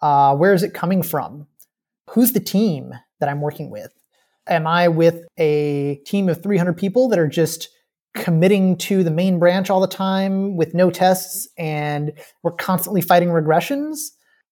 Uh, 0.00 0.34
where 0.34 0.54
is 0.54 0.62
it 0.62 0.72
coming 0.72 1.02
from? 1.02 1.46
Who's 2.10 2.32
the 2.32 2.40
team 2.40 2.94
that 3.18 3.28
I'm 3.28 3.42
working 3.42 3.70
with? 3.70 3.92
Am 4.50 4.66
I 4.66 4.88
with 4.88 5.24
a 5.38 5.96
team 6.06 6.28
of 6.28 6.42
300 6.42 6.76
people 6.76 7.08
that 7.08 7.18
are 7.18 7.28
just 7.28 7.68
committing 8.14 8.76
to 8.76 9.04
the 9.04 9.10
main 9.10 9.38
branch 9.38 9.70
all 9.70 9.80
the 9.80 9.86
time 9.86 10.56
with 10.56 10.74
no 10.74 10.90
tests 10.90 11.48
and 11.56 12.12
we're 12.42 12.52
constantly 12.52 13.00
fighting 13.00 13.28
regressions, 13.28 14.08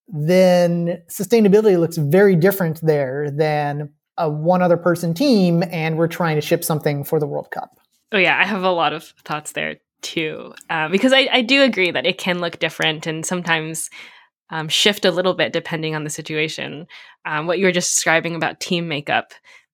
then 0.07 1.03
sustainability 1.11 1.79
looks 1.79 1.97
very 1.97 2.37
different 2.37 2.81
there 2.83 3.31
than 3.31 3.91
a 4.17 4.31
one 4.31 4.63
other 4.63 4.77
person 4.77 5.13
team 5.13 5.63
and 5.71 5.99
we're 5.99 6.09
trying 6.09 6.37
to 6.37 6.41
ship 6.41 6.65
something 6.65 7.05
for 7.05 7.19
the 7.19 7.27
World 7.27 7.51
Cup. 7.51 7.71
Oh, 8.13 8.19
yeah, 8.19 8.39
I 8.39 8.47
have 8.47 8.63
a 8.63 8.71
lot 8.71 8.93
of 8.93 9.05
thoughts 9.25 9.53
there 9.53 9.77
too. 10.03 10.55
Uh, 10.71 10.89
because 10.89 11.13
I, 11.13 11.29
I 11.31 11.43
do 11.43 11.63
agree 11.63 11.91
that 11.91 12.07
it 12.07 12.19
can 12.19 12.39
look 12.39 12.59
different 12.59 13.07
and 13.07 13.27
sometimes 13.27 13.91
um, 14.51 14.69
shift 14.69 15.05
a 15.05 15.11
little 15.11 15.35
bit 15.35 15.53
depending 15.53 15.95
on 15.95 16.05
the 16.05 16.11
situation. 16.11 16.87
Um, 17.27 17.47
what 17.47 17.59
you 17.59 17.67
were 17.67 17.73
just 17.73 17.95
describing 17.95 18.35
about 18.35 18.61
team 18.61 18.89
makeup 18.89 19.33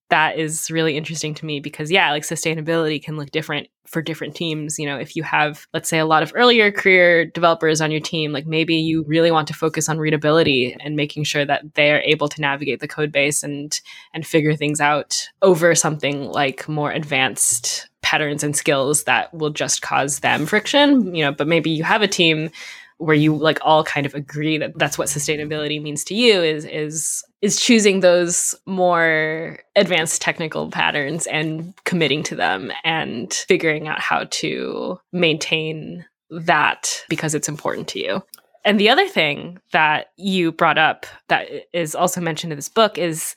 that 0.09 0.37
is 0.37 0.69
really 0.69 0.97
interesting 0.97 1.33
to 1.33 1.45
me 1.45 1.59
because 1.59 1.91
yeah 1.91 2.11
like 2.11 2.23
sustainability 2.23 3.01
can 3.01 3.17
look 3.17 3.31
different 3.31 3.67
for 3.85 4.01
different 4.01 4.35
teams 4.35 4.79
you 4.79 4.85
know 4.85 4.97
if 4.97 5.15
you 5.15 5.23
have 5.23 5.67
let's 5.73 5.89
say 5.89 5.99
a 5.99 6.05
lot 6.05 6.23
of 6.23 6.31
earlier 6.35 6.71
career 6.71 7.25
developers 7.25 7.81
on 7.81 7.91
your 7.91 7.99
team 7.99 8.31
like 8.31 8.45
maybe 8.45 8.75
you 8.75 9.03
really 9.07 9.31
want 9.31 9.47
to 9.47 9.53
focus 9.53 9.87
on 9.89 9.97
readability 9.97 10.75
and 10.79 10.95
making 10.95 11.23
sure 11.23 11.45
that 11.45 11.61
they're 11.75 12.01
able 12.01 12.27
to 12.27 12.41
navigate 12.41 12.79
the 12.79 12.87
code 12.87 13.11
base 13.11 13.43
and 13.43 13.81
and 14.13 14.25
figure 14.25 14.55
things 14.55 14.79
out 14.79 15.27
over 15.41 15.75
something 15.75 16.31
like 16.31 16.67
more 16.67 16.91
advanced 16.91 17.89
patterns 18.01 18.43
and 18.43 18.55
skills 18.55 19.03
that 19.05 19.33
will 19.33 19.49
just 19.49 19.81
cause 19.81 20.19
them 20.19 20.45
friction 20.45 21.13
you 21.15 21.23
know 21.23 21.31
but 21.31 21.47
maybe 21.47 21.69
you 21.69 21.83
have 21.83 22.01
a 22.01 22.07
team 22.07 22.49
where 22.97 23.15
you 23.15 23.35
like 23.35 23.59
all 23.61 23.83
kind 23.83 24.05
of 24.05 24.13
agree 24.13 24.57
that 24.57 24.77
that's 24.77 24.97
what 24.97 25.07
sustainability 25.07 25.81
means 25.81 26.03
to 26.05 26.15
you 26.15 26.41
is 26.41 26.65
is 26.65 27.23
is 27.41 27.59
choosing 27.59 27.99
those 27.99 28.55
more 28.65 29.59
advanced 29.75 30.21
technical 30.21 30.71
patterns 30.71 31.27
and 31.27 31.73
committing 31.83 32.23
to 32.23 32.35
them 32.35 32.71
and 32.83 33.33
figuring 33.33 33.87
out 33.87 33.99
how 33.99 34.23
to 34.31 34.99
maintain 35.11 36.05
that 36.31 37.03
because 37.09 37.35
it's 37.35 37.49
important 37.49 37.87
to 37.87 37.99
you. 37.99 38.23
And 38.63 38.79
the 38.79 38.89
other 38.89 39.07
thing 39.07 39.59
that 39.73 40.07
you 40.17 40.51
brought 40.51 40.79
up 40.79 41.05
that 41.27 41.47
is 41.71 41.93
also 41.93 42.19
mentioned 42.19 42.51
in 42.51 42.57
this 42.57 42.69
book 42.69 42.97
is 42.97 43.35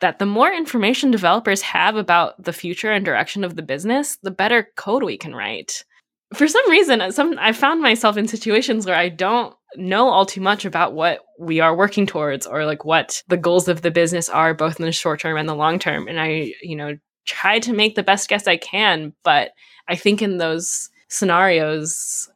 that 0.00 0.18
the 0.18 0.26
more 0.26 0.52
information 0.52 1.10
developers 1.10 1.62
have 1.62 1.96
about 1.96 2.40
the 2.42 2.52
future 2.52 2.92
and 2.92 3.04
direction 3.04 3.44
of 3.44 3.56
the 3.56 3.62
business, 3.62 4.16
the 4.22 4.30
better 4.30 4.68
code 4.76 5.02
we 5.02 5.16
can 5.16 5.34
write 5.34 5.84
for 6.34 6.46
some 6.46 6.68
reason 6.70 7.00
uh, 7.00 7.10
some 7.10 7.36
i 7.38 7.52
found 7.52 7.80
myself 7.80 8.16
in 8.16 8.28
situations 8.28 8.86
where 8.86 8.96
i 8.96 9.08
don't 9.08 9.54
know 9.76 10.08
all 10.08 10.26
too 10.26 10.40
much 10.40 10.64
about 10.64 10.94
what 10.94 11.20
we 11.38 11.60
are 11.60 11.76
working 11.76 12.06
towards 12.06 12.46
or 12.46 12.64
like 12.64 12.84
what 12.84 13.22
the 13.28 13.36
goals 13.36 13.68
of 13.68 13.82
the 13.82 13.90
business 13.90 14.28
are 14.28 14.54
both 14.54 14.80
in 14.80 14.86
the 14.86 14.92
short 14.92 15.20
term 15.20 15.36
and 15.36 15.48
the 15.48 15.54
long 15.54 15.78
term. 15.78 16.08
And 16.08 16.18
i 16.20 16.52
you 16.62 16.76
know 16.76 16.98
try 17.26 17.58
to 17.58 17.72
make 17.72 17.94
the 17.94 18.02
best 18.02 18.28
guess 18.28 18.46
i 18.46 18.56
can 18.56 19.12
but 19.22 19.50
i 19.88 19.94
think 19.94 20.22
in 20.22 20.38
those 20.38 20.88
scenarios 21.08 22.30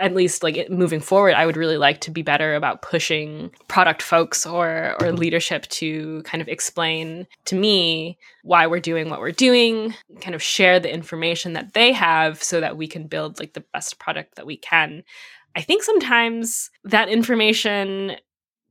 at 0.00 0.14
least 0.14 0.42
like 0.42 0.68
moving 0.70 1.00
forward 1.00 1.34
i 1.34 1.46
would 1.46 1.56
really 1.56 1.76
like 1.76 2.00
to 2.00 2.10
be 2.10 2.22
better 2.22 2.54
about 2.54 2.82
pushing 2.82 3.50
product 3.68 4.02
folks 4.02 4.46
or 4.46 4.94
or 5.00 5.12
leadership 5.12 5.66
to 5.68 6.22
kind 6.22 6.42
of 6.42 6.48
explain 6.48 7.26
to 7.44 7.54
me 7.54 8.18
why 8.42 8.66
we're 8.66 8.80
doing 8.80 9.10
what 9.10 9.20
we're 9.20 9.32
doing 9.32 9.94
kind 10.20 10.34
of 10.34 10.42
share 10.42 10.78
the 10.78 10.92
information 10.92 11.52
that 11.54 11.74
they 11.74 11.92
have 11.92 12.42
so 12.42 12.60
that 12.60 12.76
we 12.76 12.86
can 12.86 13.06
build 13.06 13.38
like 13.38 13.54
the 13.54 13.64
best 13.72 13.98
product 13.98 14.36
that 14.36 14.46
we 14.46 14.56
can. 14.56 15.02
I 15.54 15.62
think 15.62 15.82
sometimes 15.82 16.70
that 16.84 17.08
information 17.08 18.16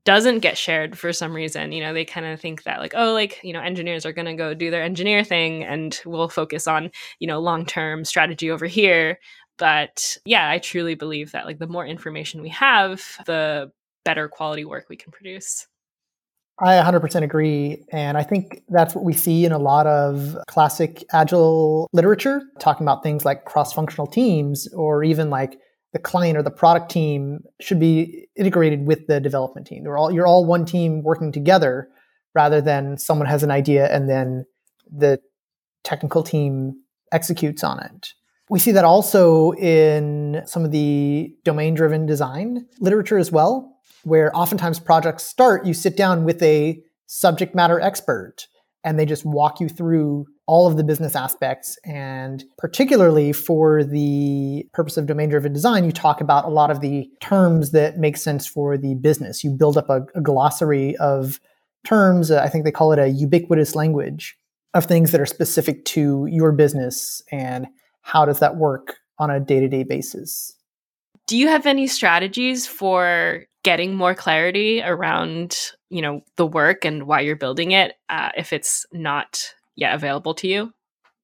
doesn't 0.06 0.40
get 0.40 0.56
shared 0.56 0.98
for 0.98 1.12
some 1.12 1.34
reason. 1.34 1.72
You 1.72 1.82
know 1.82 1.94
they 1.94 2.06
kind 2.06 2.26
of 2.26 2.40
think 2.40 2.64
that 2.64 2.80
like 2.80 2.94
oh 2.96 3.14
like 3.14 3.40
you 3.44 3.54
know 3.54 3.62
engineers 3.62 4.06
are 4.06 4.14
going 4.14 4.28
to 4.28 4.34
go 4.34 4.54
do 4.54 4.72
their 4.72 4.84
engineer 4.84 5.24
thing 5.24 5.64
and 5.64 6.00
we'll 6.06 6.30
focus 6.30 6.68
on 6.68 6.92
you 7.20 7.28
know 7.28 7.40
long 7.40 7.66
term 7.66 8.06
strategy 8.06 8.52
over 8.52 8.66
here 8.66 9.20
but 9.58 10.18
yeah, 10.26 10.50
I 10.50 10.60
truly 10.60 10.96
believe 10.96 11.32
that 11.32 11.46
like 11.46 11.60
the 11.60 11.68
more 11.68 11.86
information 11.86 12.42
we 12.42 12.50
have, 12.50 13.04
the 13.26 13.72
better 14.04 14.28
quality 14.28 14.66
work 14.66 14.88
we 14.90 14.96
can 14.96 15.12
produce. 15.12 15.68
I 16.60 16.76
100% 16.76 17.22
agree. 17.22 17.84
And 17.92 18.18
I 18.18 18.24
think 18.24 18.64
that's 18.70 18.96
what 18.96 19.04
we 19.04 19.12
see 19.12 19.44
in 19.44 19.52
a 19.52 19.58
lot 19.58 19.88
of 19.88 20.38
classic 20.48 21.04
agile 21.12 21.90
literature, 21.92 22.42
talking 22.60 22.86
about 22.86 23.04
things 23.04 23.26
like 23.26 23.44
cross 23.44 23.74
functional 23.74 24.08
teams 24.08 24.68
or 24.74 25.04
even 25.04 25.30
like 25.30 25.58
the 25.92 26.00
client 26.00 26.38
or 26.38 26.44
the 26.44 26.52
product 26.52 26.90
team 26.90 27.40
should 27.60 27.80
be 27.80 28.28
integrated 28.38 28.86
with 28.86 29.08
the 29.08 29.20
development 29.20 29.68
team. 29.68 29.86
All, 29.88 30.12
you're 30.12 30.28
all 30.28 30.46
one 30.46 30.66
team 30.66 31.04
working 31.04 31.32
together 31.32 31.90
rather 32.34 32.62
than 32.62 32.98
someone 32.98 33.28
has 33.28 33.44
an 33.44 33.52
idea 33.52 33.94
and 33.94 34.10
then 34.10 34.46
the 34.90 35.20
technical 35.84 36.24
team 36.24 36.74
executes 37.12 37.64
on 37.64 37.82
it. 37.82 38.14
We 38.50 38.60
see 38.60 38.72
that 38.74 38.86
also 38.86 39.54
in 39.54 40.44
some 40.46 40.64
of 40.66 40.72
the 40.72 41.36
domain 41.44 41.74
driven 41.74 42.06
design 42.06 42.68
literature 42.80 43.18
as 43.18 43.32
well, 43.32 43.80
where 44.04 44.36
oftentimes 44.38 44.80
projects 44.80 45.24
start, 45.24 45.66
you 45.66 45.74
sit 45.74 45.98
down 45.98 46.26
with 46.26 46.42
a 46.44 46.80
subject 47.08 47.56
matter 47.56 47.80
expert 47.80 48.48
and 48.84 49.00
they 49.00 49.06
just 49.06 49.26
walk 49.26 49.60
you 49.60 49.68
through 49.68 50.28
all 50.46 50.68
of 50.68 50.78
the 50.78 50.84
business 50.84 51.16
aspects. 51.16 51.80
And 51.84 52.44
particularly 52.60 53.34
for 53.34 53.84
the 53.84 54.68
purpose 54.74 54.96
of 54.96 55.08
domain 55.08 55.30
driven 55.30 55.54
design, 55.54 55.86
you 55.86 55.92
talk 55.92 56.22
about 56.22 56.46
a 56.46 56.50
lot 56.50 56.70
of 56.70 56.82
the 56.82 57.10
terms 57.20 57.72
that 57.72 57.98
make 57.98 58.16
sense 58.16 58.46
for 58.46 58.78
the 58.78 58.94
business. 58.94 59.44
You 59.44 59.50
build 59.50 59.76
up 59.76 59.90
a, 59.90 60.06
a 60.14 60.22
glossary 60.22 60.96
of 60.98 61.40
terms. 61.84 62.30
I 62.30 62.48
think 62.48 62.64
they 62.64 62.72
call 62.72 62.92
it 62.92 63.00
a 63.00 63.08
ubiquitous 63.08 63.74
language 63.74 64.38
of 64.76 64.86
things 64.86 65.12
that 65.12 65.22
are 65.22 65.26
specific 65.26 65.84
to 65.86 66.28
your 66.30 66.52
business 66.52 67.24
and 67.32 67.66
how 68.06 68.24
does 68.24 68.40
that 68.40 68.56
work 68.56 68.98
on 69.18 69.32
a 69.32 69.40
day 69.40 69.60
to 69.60 69.68
day 69.68 69.84
basis. 69.84 70.54
Do 71.28 71.38
you 71.38 71.48
have 71.48 71.66
any 71.66 71.88
strategies 71.88 72.68
for 72.68 73.46
getting 73.64 73.96
more 73.96 74.14
clarity 74.14 74.82
around, 74.84 75.58
you 75.90 76.02
know, 76.02 76.22
the 76.38 76.46
work 76.46 76.86
and 76.86 77.08
why 77.08 77.22
you're 77.22 77.36
building 77.36 77.72
it 77.72 77.94
uh, 78.10 78.30
if 78.38 78.54
it's 78.54 78.86
not 78.94 79.40
yet 79.76 79.96
available 79.96 80.36
to 80.36 80.48
you? 80.48 80.72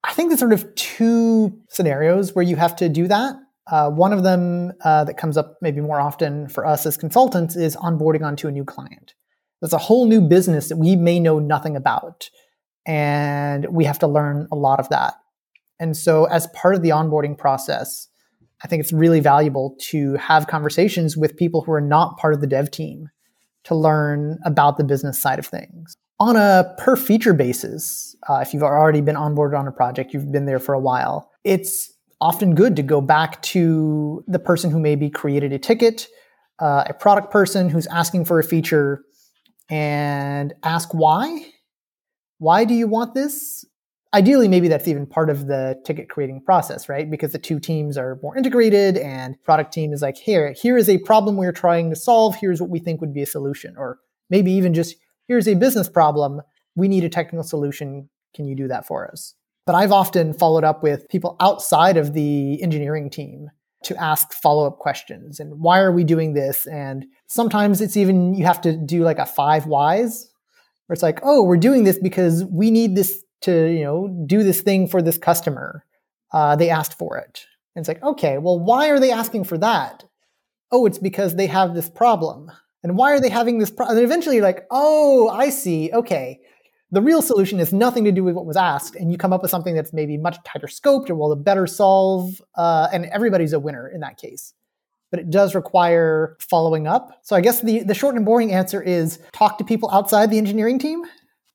I 0.04 0.14
think 0.14 0.30
there's 0.30 0.40
sort 0.40 0.54
of 0.54 0.74
two 0.74 1.56
scenarios 1.70 2.34
where 2.34 2.44
you 2.44 2.56
have 2.56 2.76
to 2.78 2.90
do 2.90 3.08
that. 3.08 3.36
Uh, 3.70 3.92
one 3.92 4.12
of 4.12 4.24
them 4.24 4.74
uh, 4.84 5.04
that 5.04 5.18
comes 5.18 5.38
up 5.38 5.58
maybe 5.62 5.82
more 5.82 6.02
often 6.02 6.48
for 6.48 6.66
us 6.66 6.88
as 6.88 6.98
consultants 6.98 7.56
is 7.56 7.76
onboarding 7.76 8.24
onto 8.26 8.48
a 8.48 8.52
new 8.52 8.66
client. 8.66 9.14
There's 9.62 9.74
a 9.74 9.78
whole 9.78 10.08
new 10.08 10.22
business 10.22 10.70
that 10.70 10.78
we 10.78 10.96
may 10.96 11.20
know 11.20 11.38
nothing 11.38 11.76
about, 11.76 12.32
and 12.88 13.68
we 13.70 13.86
have 13.86 14.00
to 14.00 14.08
learn 14.08 14.48
a 14.52 14.56
lot 14.56 14.80
of 14.80 14.90
that. 14.90 15.14
And 15.82 15.98
so, 15.98 16.26
as 16.26 16.46
part 16.54 16.76
of 16.76 16.84
the 16.84 16.90
onboarding 16.90 17.36
process, 17.36 18.08
I 18.64 18.68
think 18.68 18.82
it's 18.82 18.94
really 18.94 19.20
valuable 19.20 19.76
to 19.90 20.14
have 20.14 20.46
conversations 20.46 21.18
with 21.18 21.36
people 21.36 21.64
who 21.64 21.72
are 21.72 21.82
not 21.82 22.18
part 22.20 22.36
of 22.36 22.40
the 22.40 22.46
dev 22.46 22.70
team 22.70 23.10
to 23.64 23.74
learn 23.74 24.38
about 24.46 24.78
the 24.78 24.84
business 24.84 25.20
side 25.20 25.40
of 25.40 25.48
things. 25.48 25.96
On 26.20 26.36
a 26.36 26.72
per 26.78 26.96
feature 26.96 27.34
basis, 27.34 28.16
uh, 28.30 28.36
if 28.36 28.54
you've 28.54 28.62
already 28.62 29.02
been 29.02 29.16
onboarded 29.16 29.58
on 29.58 29.68
a 29.68 29.72
project, 29.72 30.14
you've 30.14 30.32
been 30.32 30.46
there 30.46 30.60
for 30.60 30.74
a 30.74 30.80
while, 30.80 31.32
it's 31.44 31.92
often 32.22 32.54
good 32.54 32.76
to 32.76 32.84
go 32.84 33.02
back 33.02 33.42
to 33.42 34.24
the 34.28 34.38
person 34.38 34.70
who 34.70 34.80
maybe 34.80 35.10
created 35.10 35.52
a 35.52 35.58
ticket, 35.58 36.08
uh, 36.60 36.84
a 36.88 36.94
product 36.94 37.32
person 37.32 37.70
who's 37.70 37.88
asking 37.88 38.26
for 38.26 38.38
a 38.38 38.44
feature, 38.44 39.02
and 39.68 40.54
ask 40.62 40.94
why. 40.94 41.44
Why 42.38 42.66
do 42.66 42.76
you 42.76 42.88
want 42.88 43.16
this? 43.16 43.66
Ideally 44.14 44.48
maybe 44.48 44.68
that's 44.68 44.88
even 44.88 45.06
part 45.06 45.30
of 45.30 45.48
the 45.48 45.80
ticket 45.86 46.10
creating 46.10 46.42
process 46.42 46.90
right? 46.90 47.10
Because 47.10 47.32
the 47.32 47.40
two 47.40 47.60
teams 47.60 47.98
are 47.98 48.20
more 48.22 48.38
integrated 48.38 48.98
and 48.98 49.42
product 49.44 49.74
team 49.74 49.94
is 49.94 50.02
like 50.02 50.18
here 50.18 50.54
here 50.54 50.78
is 50.78 50.90
a 50.90 50.98
problem 51.00 51.38
we're 51.38 51.52
trying 51.52 51.90
to 51.90 51.96
solve. 51.96 52.36
Here's 52.36 52.62
what 52.62 52.70
we 52.70 52.80
think 52.80 53.02
would 53.02 53.14
be 53.14 53.22
a 53.22 53.28
solution. 53.28 53.76
Or 53.78 54.00
maybe 54.30 54.52
even 54.52 54.74
just 54.74 54.96
here's 55.28 55.48
a 55.48 55.56
business 55.56 55.90
problem. 55.90 56.42
We 56.76 56.88
need 56.88 57.04
a 57.04 57.10
technical 57.10 57.44
solution. 57.44 58.10
Can 58.36 58.46
you 58.46 58.56
do 58.56 58.68
that 58.68 58.86
for 58.86 59.10
us? 59.10 59.36
But 59.66 59.76
i've 59.76 59.92
often 59.92 60.34
followed 60.34 60.64
up 60.64 60.84
with 60.84 61.08
people 61.10 61.38
outside 61.40 61.96
of 61.98 62.14
the 62.14 62.62
engineering 62.62 63.10
team 63.10 63.50
to 63.84 63.96
ask 63.98 64.32
follow-up 64.34 64.78
questions 64.78 65.40
and 65.40 65.60
why 65.60 65.80
are 65.80 65.92
we 65.92 66.04
doing 66.04 66.34
this? 66.34 66.68
And 66.68 67.06
sometimes 67.28 67.82
it's 67.82 67.98
even 67.98 68.36
you 68.36 68.46
have 68.46 68.62
to 68.62 68.76
do 68.78 69.04
like 69.04 69.18
a 69.20 69.26
five 69.26 69.66
whys 69.66 70.30
where 70.86 70.94
it's 70.94 71.04
like 71.04 71.20
oh 71.24 71.44
we're 71.44 71.58
doing 71.58 71.84
this 71.84 71.98
because 71.98 72.44
we 72.46 72.70
need 72.70 72.96
this 72.96 73.24
to 73.42 73.68
you 73.68 73.84
know 73.84 74.08
do 74.26 74.44
this 74.44 74.62
thing 74.62 74.88
for 74.88 75.02
this 75.02 75.18
customer. 75.18 75.86
Uh, 76.32 76.56
they 76.56 76.70
asked 76.70 76.98
for 76.98 77.18
it. 77.18 77.46
And 77.76 77.82
it's 77.82 77.88
like 77.88 78.04
okay 78.04 78.38
well 78.38 78.60
why 78.60 78.90
are 78.90 79.00
they 79.00 79.12
asking 79.12 79.46
for 79.46 79.58
that? 79.58 80.04
Oh 80.72 80.86
it's 80.86 81.00
because 81.00 81.36
they 81.36 81.48
have 81.48 81.74
this 81.74 81.90
problem. 81.90 82.52
And 82.84 82.98
why 82.98 83.12
are 83.12 83.20
they 83.20 83.30
having 83.30 83.60
this 83.60 83.72
problem 83.72 83.98
and 83.98 84.06
eventually 84.06 84.38
you're 84.38 84.46
like 84.46 84.66
oh 84.72 85.30
i 85.30 85.50
see. 85.50 85.92
Okay. 85.94 86.40
The 86.94 87.02
real 87.02 87.22
solution 87.22 87.60
has 87.60 87.72
nothing 87.72 88.04
to 88.04 88.12
do 88.12 88.22
with 88.22 88.36
what 88.36 88.46
was 88.46 88.58
asked 88.58 88.98
and 88.98 89.10
you 89.12 89.18
come 89.18 89.32
up 89.32 89.42
with 89.42 89.52
something 89.52 89.74
that's 89.74 89.94
maybe 89.94 90.18
much 90.18 90.38
tighter 90.44 90.68
scoped 90.68 91.10
or 91.10 91.16
will 91.16 91.34
better 91.38 91.66
solve 91.66 92.42
uh, 92.56 92.90
and 92.92 93.06
everybody's 93.06 93.54
a 93.54 93.60
winner 93.60 93.88
in 93.88 94.02
that 94.02 94.18
case. 94.18 94.54
But 95.10 95.22
it 95.22 95.30
does 95.30 95.56
require 95.56 96.36
following 96.40 96.88
up. 96.88 97.20
So 97.24 97.36
i 97.36 97.42
guess 97.42 97.62
the, 97.62 97.84
the 97.84 97.94
short 97.94 98.16
and 98.16 98.26
boring 98.26 98.52
answer 98.52 98.82
is 98.82 99.20
talk 99.32 99.58
to 99.60 99.64
people 99.64 99.90
outside 99.92 100.30
the 100.32 100.38
engineering 100.38 100.80
team 100.80 101.06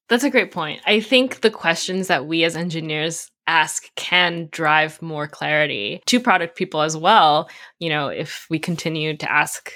that's 0.09 0.25
a 0.25 0.31
great 0.31 0.53
point. 0.53 0.81
I 0.87 1.01
think 1.01 1.41
the 1.41 1.51
questions 1.51 2.09
that 2.09 2.27
we 2.27 2.45
as 2.45 2.57
engineers 2.57 3.31
ask 3.47 3.85
can 3.97 4.49
drive 4.51 5.01
more 5.03 5.29
clarity 5.29 6.03
to 6.07 6.21
product 6.21 6.57
people 6.57 6.83
as 6.83 6.97
well. 6.97 7.49
You 7.79 7.89
know, 7.89 8.09
if 8.09 8.47
we 8.51 8.59
continue 8.59 9.17
to 9.17 9.31
ask 9.31 9.73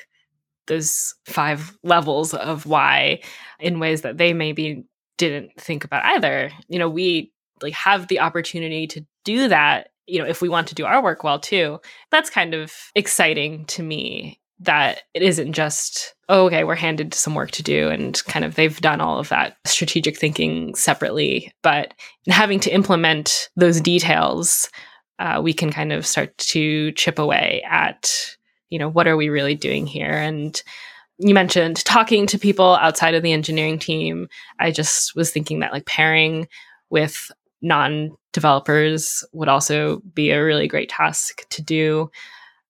those 0.67 1.15
five 1.27 1.77
levels 1.83 2.33
of 2.35 2.67
why 2.67 3.21
in 3.59 3.81
ways 3.81 4.03
that 4.03 4.19
they 4.19 4.33
maybe 4.33 4.85
didn't 5.19 5.51
think 5.59 5.85
about 5.85 6.05
either, 6.05 6.51
you 6.69 6.79
know, 6.79 6.89
we 6.89 7.33
like 7.63 7.75
have 7.75 8.09
the 8.09 8.21
opportunity 8.21 8.87
to 8.87 9.05
do 9.25 9.49
that 9.49 9.89
you 10.07 10.19
know 10.19 10.27
if 10.27 10.43
we 10.43 10.49
want 10.49 10.67
to 10.67 10.75
do 10.75 10.85
our 10.85 11.03
work 11.03 11.23
well 11.23 11.39
too 11.39 11.79
that's 12.11 12.31
kind 12.31 12.55
of 12.55 12.73
exciting 12.95 13.65
to 13.67 13.83
me 13.83 14.41
that 14.61 15.03
it 15.15 15.23
isn't 15.23 15.53
just 15.53 16.15
oh, 16.29 16.47
okay 16.47 16.65
we're 16.65 16.75
handed 16.75 17.15
some 17.15 17.35
work 17.35 17.51
to 17.51 17.63
do 17.63 17.89
and 17.89 18.23
kind 18.25 18.45
of 18.45 18.55
they've 18.55 18.81
done 18.81 19.01
all 19.01 19.19
of 19.19 19.29
that 19.31 19.57
strategic 19.67 20.17
thinking 20.19 20.75
separately. 20.75 21.53
But 21.63 21.95
having 22.29 22.61
to 22.61 22.71
implement 22.71 23.49
those 23.57 23.81
details 23.81 24.69
uh, 25.19 25.41
we 25.43 25.53
can 25.53 25.71
kind 25.71 25.93
of 25.93 26.07
start 26.07 26.37
to 26.39 26.93
chip 26.93 27.19
away 27.19 27.63
at 27.69 28.37
you 28.71 28.79
know 28.79 28.89
what 28.89 29.07
are 29.07 29.17
we 29.17 29.29
really 29.29 29.55
doing 29.55 29.87
here? 29.87 30.13
And 30.13 30.61
you 31.19 31.35
mentioned 31.35 31.85
talking 31.85 32.27
to 32.27 32.39
people 32.39 32.77
outside 32.77 33.15
of 33.15 33.23
the 33.23 33.33
engineering 33.33 33.79
team. 33.79 34.29
I 34.59 34.71
just 34.71 35.15
was 35.15 35.31
thinking 35.31 35.61
that 35.61 35.73
like 35.73 35.85
pairing 35.85 36.49
with 36.89 37.31
non 37.61 38.17
developers 38.33 39.25
would 39.33 39.49
also 39.49 40.01
be 40.15 40.31
a 40.31 40.43
really 40.43 40.67
great 40.67 40.89
task 40.89 41.47
to 41.51 41.63
do 41.63 42.11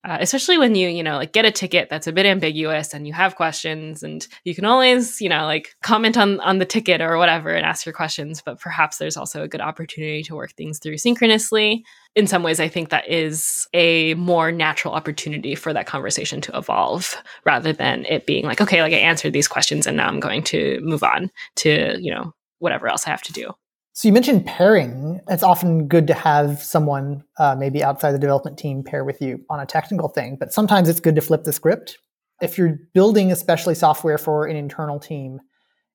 uh, 0.02 0.16
especially 0.20 0.56
when 0.56 0.74
you 0.74 0.88
you 0.88 1.02
know 1.02 1.16
like 1.16 1.32
get 1.32 1.44
a 1.44 1.50
ticket 1.50 1.88
that's 1.90 2.06
a 2.06 2.12
bit 2.12 2.24
ambiguous 2.24 2.94
and 2.94 3.06
you 3.06 3.12
have 3.12 3.36
questions 3.36 4.02
and 4.02 4.26
you 4.44 4.54
can 4.54 4.64
always 4.64 5.20
you 5.20 5.28
know 5.28 5.44
like 5.44 5.74
comment 5.82 6.16
on 6.16 6.40
on 6.40 6.58
the 6.58 6.64
ticket 6.64 7.00
or 7.00 7.18
whatever 7.18 7.50
and 7.50 7.66
ask 7.66 7.84
your 7.84 7.92
questions 7.92 8.42
but 8.44 8.58
perhaps 8.58 8.98
there's 8.98 9.16
also 9.16 9.42
a 9.42 9.48
good 9.48 9.60
opportunity 9.60 10.22
to 10.22 10.34
work 10.34 10.52
things 10.52 10.78
through 10.78 10.96
synchronously. 10.96 11.84
In 12.16 12.26
some 12.26 12.42
ways 12.42 12.58
i 12.58 12.66
think 12.66 12.88
that 12.88 13.08
is 13.08 13.68
a 13.72 14.14
more 14.14 14.50
natural 14.50 14.94
opportunity 14.94 15.54
for 15.54 15.72
that 15.72 15.86
conversation 15.86 16.40
to 16.40 16.56
evolve 16.56 17.14
rather 17.44 17.72
than 17.72 18.04
it 18.06 18.26
being 18.26 18.44
like 18.44 18.60
okay 18.60 18.82
like 18.82 18.92
i 18.92 18.96
answered 18.96 19.32
these 19.32 19.46
questions 19.46 19.86
and 19.86 19.96
now 19.96 20.08
i'm 20.08 20.18
going 20.18 20.42
to 20.44 20.80
move 20.82 21.04
on 21.04 21.30
to 21.54 21.96
you 22.00 22.12
know 22.12 22.32
whatever 22.58 22.88
else 22.88 23.06
i 23.06 23.10
have 23.10 23.22
to 23.22 23.32
do 23.32 23.52
so 23.92 24.08
you 24.08 24.12
mentioned 24.12 24.46
pairing. 24.46 25.20
It's 25.28 25.42
often 25.42 25.88
good 25.88 26.06
to 26.06 26.14
have 26.14 26.62
someone 26.62 27.24
uh, 27.38 27.56
maybe 27.58 27.82
outside 27.82 28.12
the 28.12 28.18
development 28.18 28.58
team 28.58 28.82
pair 28.82 29.04
with 29.04 29.20
you 29.20 29.44
on 29.50 29.60
a 29.60 29.66
technical 29.66 30.08
thing, 30.08 30.36
but 30.38 30.52
sometimes 30.52 30.88
it's 30.88 31.00
good 31.00 31.16
to 31.16 31.20
flip 31.20 31.44
the 31.44 31.52
script. 31.52 31.98
If 32.40 32.56
you're 32.56 32.78
building 32.94 33.32
especially 33.32 33.74
software 33.74 34.18
for 34.18 34.46
an 34.46 34.56
internal 34.56 34.98
team, 34.98 35.40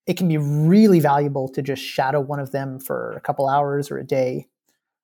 it 0.06 0.18
can 0.18 0.28
be 0.28 0.38
really 0.38 1.00
valuable 1.00 1.48
to 1.50 1.62
just 1.62 1.82
shadow 1.82 2.20
one 2.20 2.40
of 2.40 2.52
them 2.52 2.80
for 2.80 3.14
a 3.14 3.22
couple 3.22 3.48
hours 3.48 3.90
or 3.90 3.98
a 3.98 4.06
day. 4.06 4.48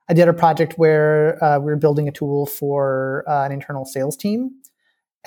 I 0.10 0.14
did 0.14 0.28
a 0.28 0.34
project 0.34 0.74
where 0.78 1.44
uh, 1.44 1.58
we 1.58 1.66
were 1.66 1.78
building 1.78 2.08
a 2.08 2.12
tool 2.12 2.46
for 2.46 3.24
uh, 3.28 3.46
an 3.46 3.52
internal 3.52 3.86
sales 3.86 4.18
team, 4.18 4.52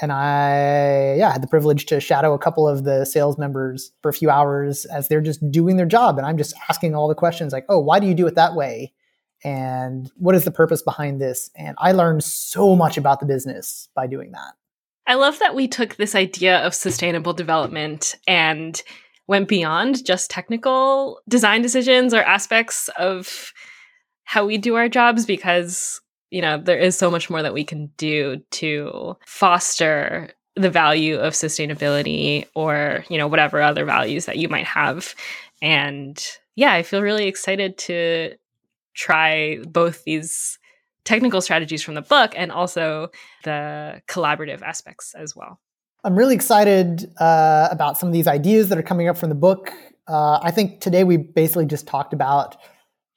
and 0.00 0.12
I 0.12 1.14
yeah 1.16 1.32
had 1.32 1.42
the 1.42 1.48
privilege 1.48 1.86
to 1.86 2.00
shadow 2.00 2.34
a 2.34 2.38
couple 2.38 2.68
of 2.68 2.84
the 2.84 3.04
sales 3.04 3.38
members 3.38 3.92
for 4.02 4.08
a 4.08 4.14
few 4.14 4.30
hours 4.30 4.84
as 4.86 5.08
they're 5.08 5.20
just 5.20 5.50
doing 5.50 5.76
their 5.76 5.86
job. 5.86 6.18
And 6.18 6.26
I'm 6.26 6.38
just 6.38 6.54
asking 6.68 6.94
all 6.94 7.08
the 7.08 7.14
questions 7.14 7.52
like 7.52 7.66
oh 7.68 7.78
why 7.78 8.00
do 8.00 8.06
you 8.06 8.14
do 8.14 8.26
it 8.26 8.34
that 8.34 8.54
way? 8.54 8.92
And 9.44 10.10
what 10.16 10.34
is 10.34 10.44
the 10.44 10.50
purpose 10.50 10.82
behind 10.82 11.20
this? 11.20 11.50
And 11.54 11.76
I 11.78 11.92
learned 11.92 12.24
so 12.24 12.74
much 12.74 12.96
about 12.96 13.20
the 13.20 13.26
business 13.26 13.88
by 13.94 14.06
doing 14.06 14.32
that. 14.32 14.54
I 15.06 15.14
love 15.14 15.38
that 15.40 15.54
we 15.54 15.68
took 15.68 15.96
this 15.96 16.14
idea 16.14 16.58
of 16.60 16.74
sustainable 16.74 17.34
development 17.34 18.16
and 18.26 18.82
went 19.26 19.48
beyond 19.48 20.04
just 20.04 20.30
technical 20.30 21.20
design 21.28 21.60
decisions 21.60 22.14
or 22.14 22.22
aspects 22.22 22.88
of 22.98 23.52
how 24.24 24.46
we 24.46 24.56
do 24.58 24.74
our 24.76 24.88
jobs 24.88 25.26
because 25.26 26.00
you 26.34 26.42
know, 26.42 26.58
there 26.58 26.76
is 26.76 26.98
so 26.98 27.12
much 27.12 27.30
more 27.30 27.42
that 27.42 27.54
we 27.54 27.62
can 27.62 27.92
do 27.96 28.42
to 28.50 29.16
foster 29.24 30.30
the 30.56 30.68
value 30.68 31.16
of 31.16 31.32
sustainability 31.32 32.44
or, 32.56 33.04
you 33.08 33.16
know, 33.18 33.28
whatever 33.28 33.62
other 33.62 33.84
values 33.84 34.26
that 34.26 34.36
you 34.36 34.48
might 34.48 34.66
have. 34.66 35.14
And 35.62 36.20
yeah, 36.56 36.72
I 36.72 36.82
feel 36.82 37.02
really 37.02 37.28
excited 37.28 37.78
to 37.78 38.34
try 38.94 39.58
both 39.58 40.02
these 40.02 40.58
technical 41.04 41.40
strategies 41.40 41.84
from 41.84 41.94
the 41.94 42.02
book 42.02 42.32
and 42.36 42.50
also 42.50 43.10
the 43.44 44.02
collaborative 44.08 44.60
aspects 44.60 45.14
as 45.14 45.36
well. 45.36 45.60
I'm 46.02 46.16
really 46.16 46.34
excited 46.34 47.14
uh, 47.18 47.68
about 47.70 47.96
some 47.96 48.08
of 48.08 48.12
these 48.12 48.26
ideas 48.26 48.70
that 48.70 48.78
are 48.78 48.82
coming 48.82 49.08
up 49.08 49.16
from 49.16 49.28
the 49.28 49.36
book. 49.36 49.72
Uh, 50.08 50.40
I 50.42 50.50
think 50.50 50.80
today 50.80 51.04
we 51.04 51.16
basically 51.16 51.66
just 51.66 51.86
talked 51.86 52.12
about 52.12 52.56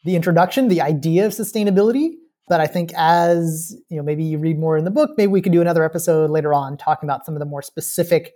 the 0.06 0.16
introduction, 0.16 0.68
the 0.68 0.82
idea 0.82 1.26
of 1.26 1.34
sustainability, 1.34 2.12
but 2.48 2.62
I 2.62 2.68
think 2.68 2.94
as 2.96 3.76
you 3.90 3.98
know, 3.98 4.04
maybe 4.04 4.24
you 4.24 4.38
read 4.38 4.60
more 4.60 4.78
in 4.78 4.86
the 4.86 4.92
book, 4.92 5.12
maybe 5.18 5.32
we 5.32 5.42
could 5.42 5.52
do 5.52 5.62
another 5.62 5.84
episode 5.84 6.30
later 6.30 6.54
on 6.54 6.78
talking 6.78 7.08
about 7.08 7.26
some 7.26 7.36
of 7.36 7.40
the 7.40 7.46
more 7.46 7.62
specific 7.62 8.34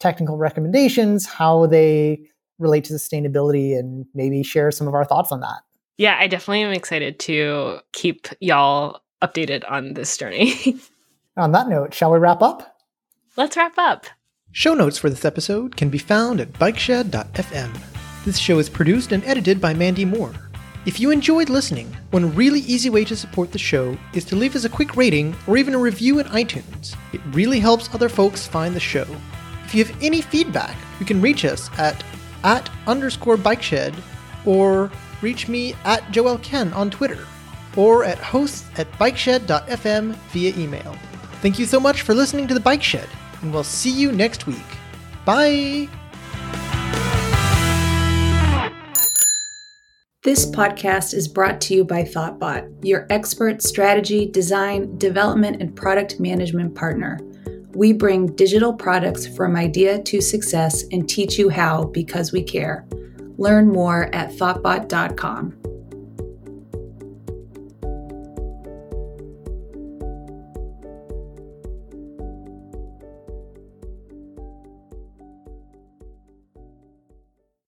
technical 0.00 0.36
recommendations, 0.36 1.26
how 1.26 1.66
they 1.66 2.20
relate 2.58 2.84
to 2.84 2.92
sustainability 2.92 3.78
and 3.78 4.06
maybe 4.14 4.42
share 4.42 4.70
some 4.70 4.86
of 4.86 4.94
our 4.94 5.04
thoughts 5.04 5.32
on 5.32 5.40
that. 5.40 5.60
Yeah, 5.96 6.16
I 6.18 6.26
definitely 6.26 6.62
am 6.62 6.72
excited 6.72 7.18
to 7.20 7.78
keep 7.92 8.26
y'all 8.40 9.00
updated 9.22 9.62
on 9.70 9.94
this 9.94 10.16
journey. 10.16 10.76
on 11.36 11.52
that 11.52 11.68
note, 11.68 11.94
shall 11.94 12.12
we 12.12 12.18
wrap 12.18 12.42
up? 12.42 12.76
Let's 13.36 13.56
wrap 13.56 13.78
up. 13.78 14.06
Show 14.52 14.74
notes 14.74 14.98
for 14.98 15.10
this 15.10 15.24
episode 15.24 15.76
can 15.76 15.88
be 15.88 15.98
found 15.98 16.40
at 16.40 16.52
bikeshed.fm. 16.52 17.76
This 18.24 18.38
show 18.38 18.58
is 18.58 18.68
produced 18.68 19.12
and 19.12 19.24
edited 19.24 19.60
by 19.60 19.74
Mandy 19.74 20.04
Moore. 20.04 20.34
If 20.86 21.00
you 21.00 21.10
enjoyed 21.10 21.48
listening, 21.48 21.96
one 22.10 22.34
really 22.34 22.60
easy 22.60 22.90
way 22.90 23.06
to 23.06 23.16
support 23.16 23.52
the 23.52 23.58
show 23.58 23.96
is 24.12 24.24
to 24.26 24.36
leave 24.36 24.54
us 24.54 24.64
a 24.64 24.68
quick 24.68 24.96
rating 24.96 25.34
or 25.46 25.56
even 25.56 25.72
a 25.74 25.78
review 25.78 26.18
in 26.18 26.26
iTunes. 26.26 26.94
It 27.14 27.22
really 27.32 27.58
helps 27.58 27.94
other 27.94 28.10
folks 28.10 28.46
find 28.46 28.76
the 28.76 28.80
show. 28.80 29.06
If 29.64 29.74
you 29.74 29.82
have 29.82 29.96
any 30.02 30.20
feedback, 30.20 30.76
you 31.00 31.06
can 31.06 31.22
reach 31.22 31.44
us 31.44 31.70
at 31.78 32.04
at 32.44 32.68
underscore 32.86 33.38
bikeshed 33.38 33.98
or 34.44 34.92
reach 35.22 35.48
me 35.48 35.74
at 35.84 36.10
Joel 36.10 36.36
Ken 36.38 36.70
on 36.74 36.90
Twitter 36.90 37.26
or 37.76 38.04
at 38.04 38.18
hosts 38.18 38.66
at 38.76 38.92
bikeshed.fm 38.92 40.14
via 40.14 40.54
email. 40.58 40.94
Thank 41.40 41.58
you 41.58 41.64
so 41.64 41.80
much 41.80 42.02
for 42.02 42.14
listening 42.14 42.46
to 42.48 42.54
The 42.54 42.60
Bike 42.60 42.82
Shed, 42.82 43.08
and 43.40 43.52
we'll 43.52 43.64
see 43.64 43.90
you 43.90 44.12
next 44.12 44.46
week. 44.46 44.56
Bye! 45.24 45.88
This 50.24 50.46
podcast 50.46 51.12
is 51.12 51.28
brought 51.28 51.60
to 51.60 51.74
you 51.74 51.84
by 51.84 52.02
Thoughtbot, 52.02 52.82
your 52.82 53.06
expert 53.10 53.60
strategy, 53.60 54.24
design, 54.24 54.96
development, 54.96 55.60
and 55.60 55.76
product 55.76 56.18
management 56.18 56.74
partner. 56.74 57.18
We 57.74 57.92
bring 57.92 58.34
digital 58.34 58.72
products 58.72 59.26
from 59.26 59.54
idea 59.54 60.02
to 60.02 60.22
success 60.22 60.84
and 60.92 61.06
teach 61.06 61.38
you 61.38 61.50
how 61.50 61.84
because 61.88 62.32
we 62.32 62.42
care. 62.42 62.86
Learn 63.36 63.68
more 63.68 64.04
at 64.14 64.30
thoughtbot.com. 64.30 65.63